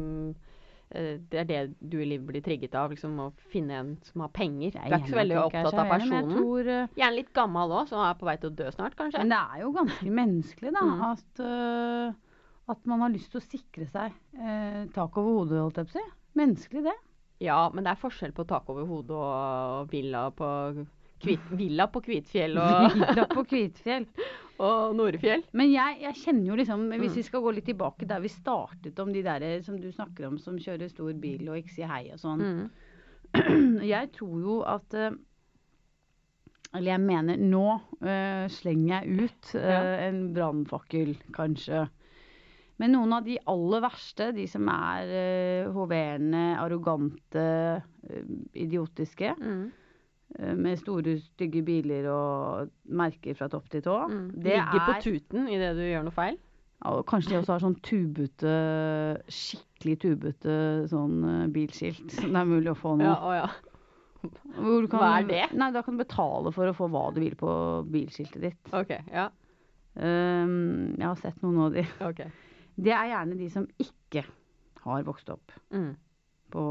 [0.92, 4.26] eh, Det er det du i livet blir trigget av, liksom å finne en som
[4.26, 4.76] har penger.
[4.76, 6.36] Jeg Du er ikke så veldig opptatt av personen.
[6.36, 9.24] tror, eh, Gjerne litt gammel òg, som er på vei til å dø snart, kanskje.
[9.24, 10.86] Men det er jo ganske menneskelig, da.
[10.86, 11.04] Mm.
[11.12, 11.44] At,
[12.76, 15.96] at man har lyst til å sikre seg eh, tak over hodet, holdt jeg på
[15.96, 16.08] å si.
[16.36, 16.96] Menneskelig, det.
[17.44, 20.48] Ja, men det er forskjell på tak over hodet og villa på,
[21.24, 24.06] Kvit, villa på Kvitfjell og, Villa på Kvitfjell.
[24.60, 25.44] og Norefjell.
[25.56, 27.16] Men jeg, jeg kjenner jo liksom, hvis Mm.
[27.20, 30.38] vi skal gå litt tilbake der vi startet om de der som du snakker om,
[30.40, 32.44] som kjører stor bil og ikke sier hei og sånn.
[32.44, 32.68] Mm.
[33.96, 35.12] Jeg tror jo at eh,
[36.76, 37.66] Eller jeg mener, nå
[38.04, 39.82] uh, slenger jeg ut uh, Ja.
[40.10, 41.86] en brannfakkel, kanskje.
[42.84, 47.46] Men noen av de aller verste, de som er uh, hoverende, arrogante,
[47.80, 49.66] uh, idiotiske, Mm.
[50.40, 54.32] Eh, med store, stygge biler og merker fra topp til tå, Mm.
[54.42, 56.38] det Ligger på er tuten idet du gjør noe feil.
[56.84, 58.56] ja, og Kanskje de også har sånn tubete,
[59.32, 60.58] skikkelig tubete
[60.92, 63.04] sånn eh, bilskilt som det er mulig å få nå.
[63.06, 63.48] Ja, å ja.
[64.26, 65.44] Kan, Hva er det?
[65.54, 67.50] Nei, Da kan du betale for å få hva du vil på
[67.94, 68.72] bilskiltet ditt.
[68.74, 68.96] OK.
[69.14, 69.28] Ja.
[69.96, 71.84] Um, jeg har sett noen av de.
[72.04, 72.24] ok.
[72.76, 74.26] Det er gjerne de som ikke
[74.84, 75.96] har vokst opp Mm.
[76.52, 76.64] på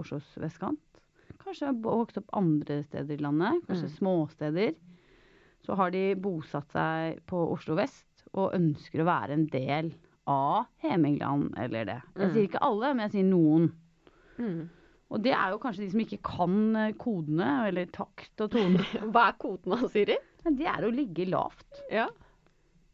[0.00, 0.80] Oslos vestkant.
[1.44, 3.96] Kanskje har vokst opp andre steder i landet, kanskje Mm.
[3.98, 4.74] småsteder.
[5.66, 9.92] Så har de bosatt seg på Oslo vest og ønsker å være en del
[10.26, 12.02] av Hemingland eller det.
[12.16, 12.32] Jeg Mm.
[12.34, 13.72] sier ikke alle, men jeg sier noen.
[14.38, 14.68] Mm.
[15.10, 18.78] Og det er jo kanskje de som ikke kan eh, kodene, eller takt og tone.
[19.12, 20.16] Hva er kodene, Siri?
[20.44, 21.82] Det er å ligge lavt.
[21.90, 22.08] Ja.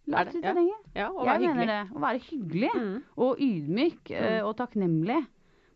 [0.06, 0.42] Lavt det?
[0.42, 0.74] litt Ja.
[0.94, 1.94] ja og Jeg være mener det.
[1.94, 3.02] Å være hyggelig Mm.
[3.16, 4.46] og ydmyk eh, Mm.
[4.48, 5.26] og takknemlig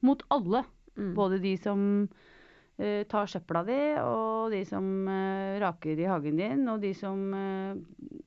[0.03, 0.64] mot alle.
[0.97, 1.14] Mm.
[1.14, 2.09] Både de som
[2.79, 7.20] eh, tar søpla di, og de som eh, raker i hagen din, og de som
[7.35, 7.75] eh,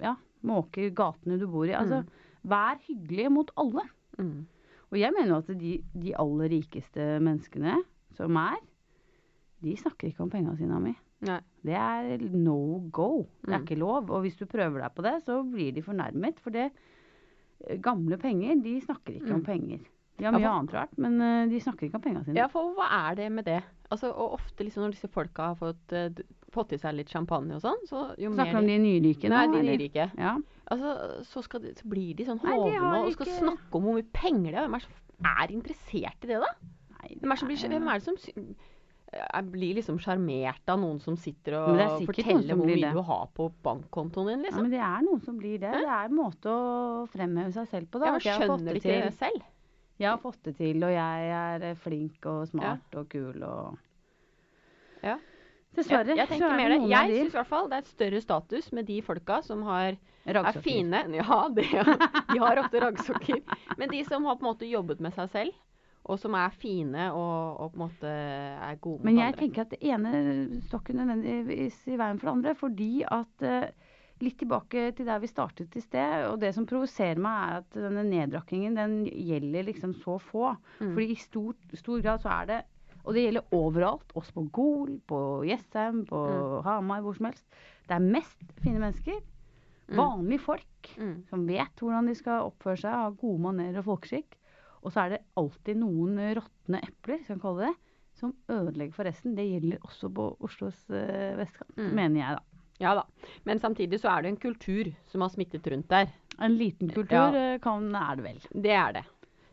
[0.03, 1.73] ja, måker gatene du bor i.
[1.75, 2.49] Altså, Mm.
[2.49, 3.83] vær hyggelig mot alle.
[4.17, 4.45] Mm.
[4.91, 7.73] Og jeg mener jo at de, de aller rikeste menneskene
[8.15, 8.55] som er,
[9.61, 10.93] de snakker ikke om penga sine, Ami.
[11.27, 11.39] Nei.
[11.65, 13.25] Det er no go.
[13.43, 13.65] Det er Mm.
[13.65, 14.09] ikke lov.
[14.11, 16.39] Og hvis du prøver deg på det, så blir de fornærmet.
[16.39, 16.71] For det
[17.81, 19.45] gamle penger, de snakker ikke om Mm.
[19.45, 19.79] penger.
[20.17, 22.35] De har Ja, mye for- annet rart, men eh, de snakker ikke om pengene sine.
[22.39, 23.63] Ja, for hva er det med det?
[23.91, 26.09] Altså, og ofte liksom når disse folka har fått, uh,
[26.51, 29.29] fått i seg litt champagne og sånn, så jo Snakker mer om de nyrike nå?
[29.29, 30.07] Nei, de nyrike.
[30.17, 30.33] Ja.
[30.69, 34.09] Altså, så, de, så blir de sånn hovne og skal ikke- snakke om hvor mye
[34.11, 34.67] penger de har.
[34.67, 36.51] Hvem er det som er interessert i det, da?
[36.97, 38.55] Nei, Hvem er, det som blir, hvem er det som
[39.13, 43.01] eh, blir liksom sjarmert av noen som sitter og det er forteller hvor mye du
[43.01, 44.57] har på bankkontoen din, Liksom.
[44.57, 45.71] Ja, men det er noen som blir det.
[45.71, 47.99] Det er en måte å fremheve seg selv på.
[48.01, 48.05] Da.
[48.07, 49.41] Ja, men jeg skjønner det de ikke det selv?
[49.99, 53.77] Jeg har fått det til, og jeg er eh, flink og smart og kul og
[55.03, 55.17] Ja.
[55.77, 56.09] Dessverre.
[56.09, 56.89] jeg, jeg tenker mer det det.
[56.89, 59.97] Jeg syns i hvert fall det er et større status med de folka som har
[60.25, 61.03] er fine.
[61.19, 63.41] Ja, det, de har ofte raggsokker.
[63.77, 65.53] Men de som har på en måte jobbet med seg selv,
[66.07, 69.39] og som er fine og, og på en måte er gode mot Men jeg andre.
[69.43, 72.55] tenker at det ene står ikke nødvendigvis i veien for det andre.
[72.55, 73.69] Fordi at eh,
[74.19, 76.23] Litt tilbake til der vi startet i sted.
[76.31, 80.55] Og det som provoserer meg, er at denne nedrakkingen den gjelder liksom så få.
[80.81, 80.93] Mm.
[80.95, 82.59] Fordi i stor, stor grad så er det
[83.07, 84.09] Og det gjelder overalt.
[84.19, 86.63] Også på Gol, på Jessheim, på Mm.
[86.65, 87.45] Hamar, hvor som helst.
[87.87, 89.21] Det er mest fine mennesker.
[89.87, 89.95] Mm.
[89.95, 91.23] Vanlige folk Mm.
[91.29, 94.35] som vet hvordan de skal oppføre seg, ha gode manerer og folkeskikk.
[94.83, 97.75] Og så er det alltid noen råtne epler, skal vi kalle det,
[98.19, 99.35] som ødelegger for resten.
[99.35, 101.93] Det gjelder også på Oslos eh, vestkant, Mm.
[101.95, 102.43] mener jeg da.
[102.79, 103.03] Ja da.
[103.43, 106.07] Men samtidig så er det en kultur som har smittet rundt der.
[106.39, 107.53] En liten kultur Ja.
[107.53, 108.39] eh, kan, er det vel.
[108.53, 109.03] Det er det.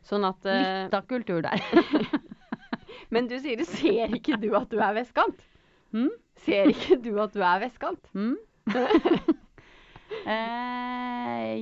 [0.04, 0.52] Sånn at uh...
[0.84, 1.62] Litt av kultur der.
[3.14, 5.40] Men du sier, ser ikke du at du er vestkant?
[5.94, 6.10] Hmm?
[6.44, 8.04] Ser ikke du at du er vestkant?
[8.12, 8.36] Hmm?
[10.26, 11.54] eh,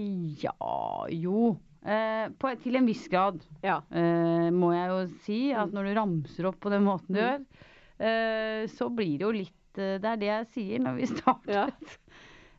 [0.42, 1.52] ja Jo.
[1.82, 3.80] Eh, på, til en viss grad Ja.
[3.90, 5.74] eh, må jeg jo si at Mm.
[5.74, 7.26] når du ramser opp på den måten du Mm.
[7.26, 7.40] gjør,
[7.98, 11.52] eh, så blir det jo litt Det er det jeg sier når vi startet.
[11.54, 11.66] Ja.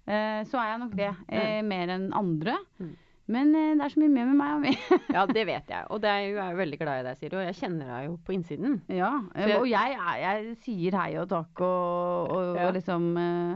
[0.04, 1.12] Eh, så er jeg nok det.
[1.32, 2.58] Eh, mer enn andre.
[2.82, 2.94] Mm.
[3.34, 5.04] Men eh, det er så mye mer med meg og meg.
[5.16, 5.86] ja, det vet jeg.
[5.96, 7.38] Og det er jo, jeg er jo veldig glad i deg, Siri.
[7.40, 8.80] Og jeg kjenner deg jo på innsiden.
[8.92, 12.68] ja, eh, jeg- og jeg, jeg sier hei og takk og, og, Ja.
[12.68, 13.54] og liksom eh,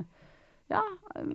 [0.72, 0.82] Ja,
[1.16, 1.28] eh,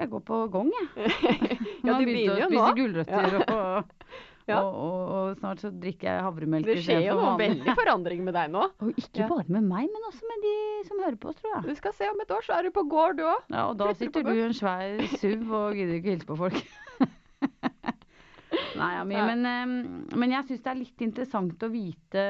[0.00, 1.12] jeg går på gong, jeg.
[1.86, 2.58] ja, Nå du har jeg begynt begynner jo å nå.
[2.58, 3.94] spise gulrøtter og,
[4.46, 4.60] Ja.
[4.62, 8.20] og, og, og snart så drikker jeg havremelk Det skjer jo noen noe veldig forandring
[8.28, 8.60] med deg nå.
[8.84, 9.26] Og ikke Ja.
[9.32, 10.52] bare med meg, men også med de
[10.86, 11.62] som hører på oss, tror jeg.
[11.66, 13.40] Du skal se om et år, så er du på gård, du òg.
[13.50, 16.38] Ja, og da Flytter sitter du i en svær SUV og gidder ikke hilse på
[16.38, 16.60] folk.
[18.76, 19.24] Nei, Ami, Ja.
[19.32, 22.22] men, eh, men jeg syns det er litt interessant å vite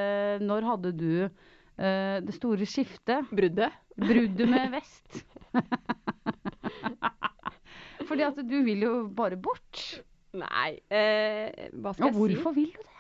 [0.42, 3.28] Når hadde du uh, det store skiftet?
[3.34, 3.74] Bruddet.
[4.00, 5.20] Bruddet med vest.
[8.06, 9.82] Fordi at du vil jo bare bort.
[10.42, 12.36] Nei, eh, hva skal Og jeg si?
[12.36, 12.92] hvorfor vil du det?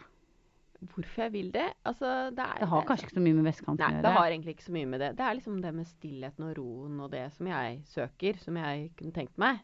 [0.92, 1.66] Hvorfor jeg vil det?
[1.88, 4.26] Altså, det er Det har kanskje ikke så mye med vestkanten Nei, å det har
[4.30, 5.08] egentlig ikke så mye med det.
[5.16, 8.90] Det er liksom det med stillheten og roen og det som jeg søker, som jeg
[8.98, 9.62] kunne tenkt meg.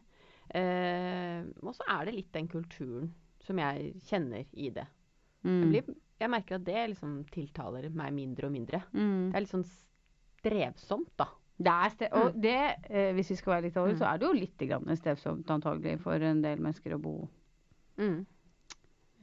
[0.53, 3.11] Eh, og så er det litt den kulturen
[3.45, 4.87] som jeg kjenner i det.
[5.43, 5.59] Mm.
[5.61, 8.81] Jeg, blir, jeg merker at det liksom tiltaler meg mindre og mindre.
[8.93, 9.31] Mm.
[9.31, 9.67] Det er litt sånn
[10.41, 11.29] strevsomt, da.
[11.63, 12.57] Det er og det,
[12.89, 13.97] eh, hvis vi skal være litt over, Mm.
[13.99, 17.29] så er det jo litt grann strevsomt antagelig for en del mennesker å bo
[17.97, 18.25] Mm.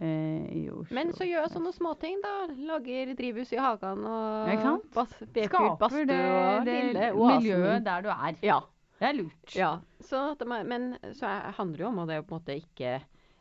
[0.01, 0.95] eh, i Oslo.
[0.97, 2.35] Men så gjør jeg sånne småting, da.
[2.71, 7.85] Lager drivhus i hagen og Ikke bas Skaper badstue det, og det lille oasen miljøet
[7.89, 8.37] der du er.
[8.47, 8.61] Ja.
[9.01, 9.55] Det er lurt.
[9.57, 9.71] ja.
[10.05, 12.91] Så at men så er- handler det jo om det å på en måte ikke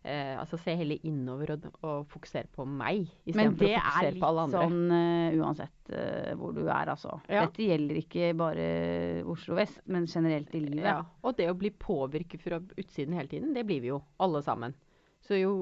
[0.06, 3.84] eh, Altså se heller innover og, og fokusere på meg Men istedenfor det å er
[3.84, 4.62] fokusere litt på alle andre.
[4.64, 7.20] sånn uh, uansett uh, hvor du er, altså.
[7.28, 7.44] Ja.
[7.46, 8.68] Dette gjelder ikke bare
[9.28, 10.86] Oslo vest, men generelt i livet.
[10.88, 14.42] Ja, og det å bli påvirket fra utsiden hele tiden, det blir vi jo alle
[14.44, 14.74] sammen.
[15.30, 15.54] Så jo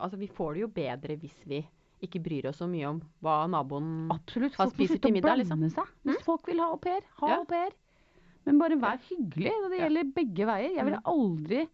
[0.00, 1.60] Altså, vi får det jo bedre hvis vi
[2.02, 4.56] ikke bryr oss så mye om hva naboen Absolutt.
[4.58, 5.62] har spist til middag, liksom.
[5.70, 5.86] seg.
[6.08, 7.36] Hvis folk vil ha au pair, ha Ja.
[7.38, 7.70] au pair.
[8.44, 9.52] Men bare vær hyggelig.
[9.62, 9.84] og Det Ja.
[9.86, 10.74] gjelder begge veier.
[10.74, 11.06] Jeg ville Mm.
[11.06, 11.68] aldri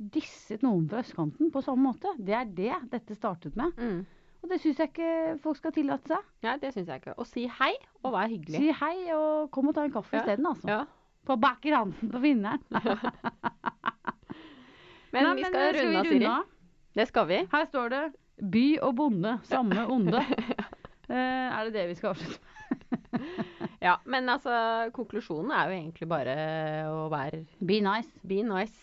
[0.00, 2.08] disset noen fra østkanten på samme måte.
[2.18, 3.72] Det er det dette startet med.
[3.76, 4.06] mm.
[4.42, 6.18] Og det syns jeg ikke folk skal tillate seg.
[6.42, 7.14] Ja, det syns jeg ikke.
[7.18, 8.56] Og si hei, og vær hyggelig.
[8.56, 10.22] Si hei og kom og ta en kaffe Ja.
[10.22, 10.66] isteden, altså.
[10.68, 10.84] Ja.
[11.26, 12.60] På bakgransen på vinneren.
[12.70, 12.80] Men
[15.12, 16.55] men, vi men, skal eh, runde av, Siri.
[16.96, 17.42] Det skal vi.
[17.52, 18.02] Her står det
[18.52, 20.22] 'by og bonde, samme onde'.
[21.06, 23.20] Eh, er det det vi skal avslutte med?
[23.86, 26.34] Ja, men altså, konklusjonen er jo egentlig bare
[26.90, 28.10] å være Be nice.
[28.26, 28.74] be nice.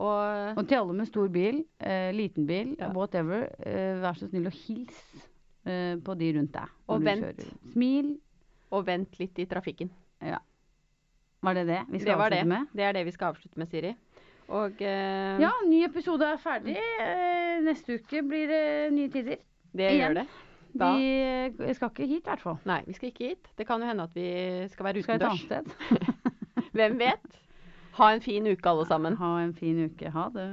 [0.00, 2.88] Og Og til alle med stor bil, eh, liten bil, Ja.
[2.96, 5.02] whatever, eh, vær så snill og hils
[5.66, 6.68] eh, på de rundt deg.
[6.88, 7.24] Og vent.
[7.26, 7.52] kjører.
[7.74, 8.18] Smil.
[8.72, 9.90] og vent litt i trafikken.
[10.22, 10.38] Ja.
[11.42, 12.46] Var det det vi skal Det avslutte det.
[12.48, 12.66] med?
[12.74, 13.94] Det er det vi skal avslutte med, Siri.
[14.50, 16.74] Og eh, Ja, ny episode er ferdig.
[16.76, 18.62] Eh, neste uke blir det
[18.96, 19.36] nye tider.
[19.72, 20.00] det igjen.
[20.00, 20.26] gjør det.
[20.80, 20.88] Da.
[20.96, 21.06] Vi
[21.66, 22.58] eh, skal ikke hit, i hvert fall.
[22.66, 23.48] Nei, vi skal ikke hit.
[23.58, 24.26] Det kan jo hende at vi
[24.70, 25.44] skal være Skal et utendørs.
[25.50, 26.18] annet sted.
[26.78, 27.38] Hvem vet?
[27.98, 29.16] Ha en fin uke, alle sammen.
[29.18, 30.10] Ha en fin uke.
[30.14, 30.46] Ha det.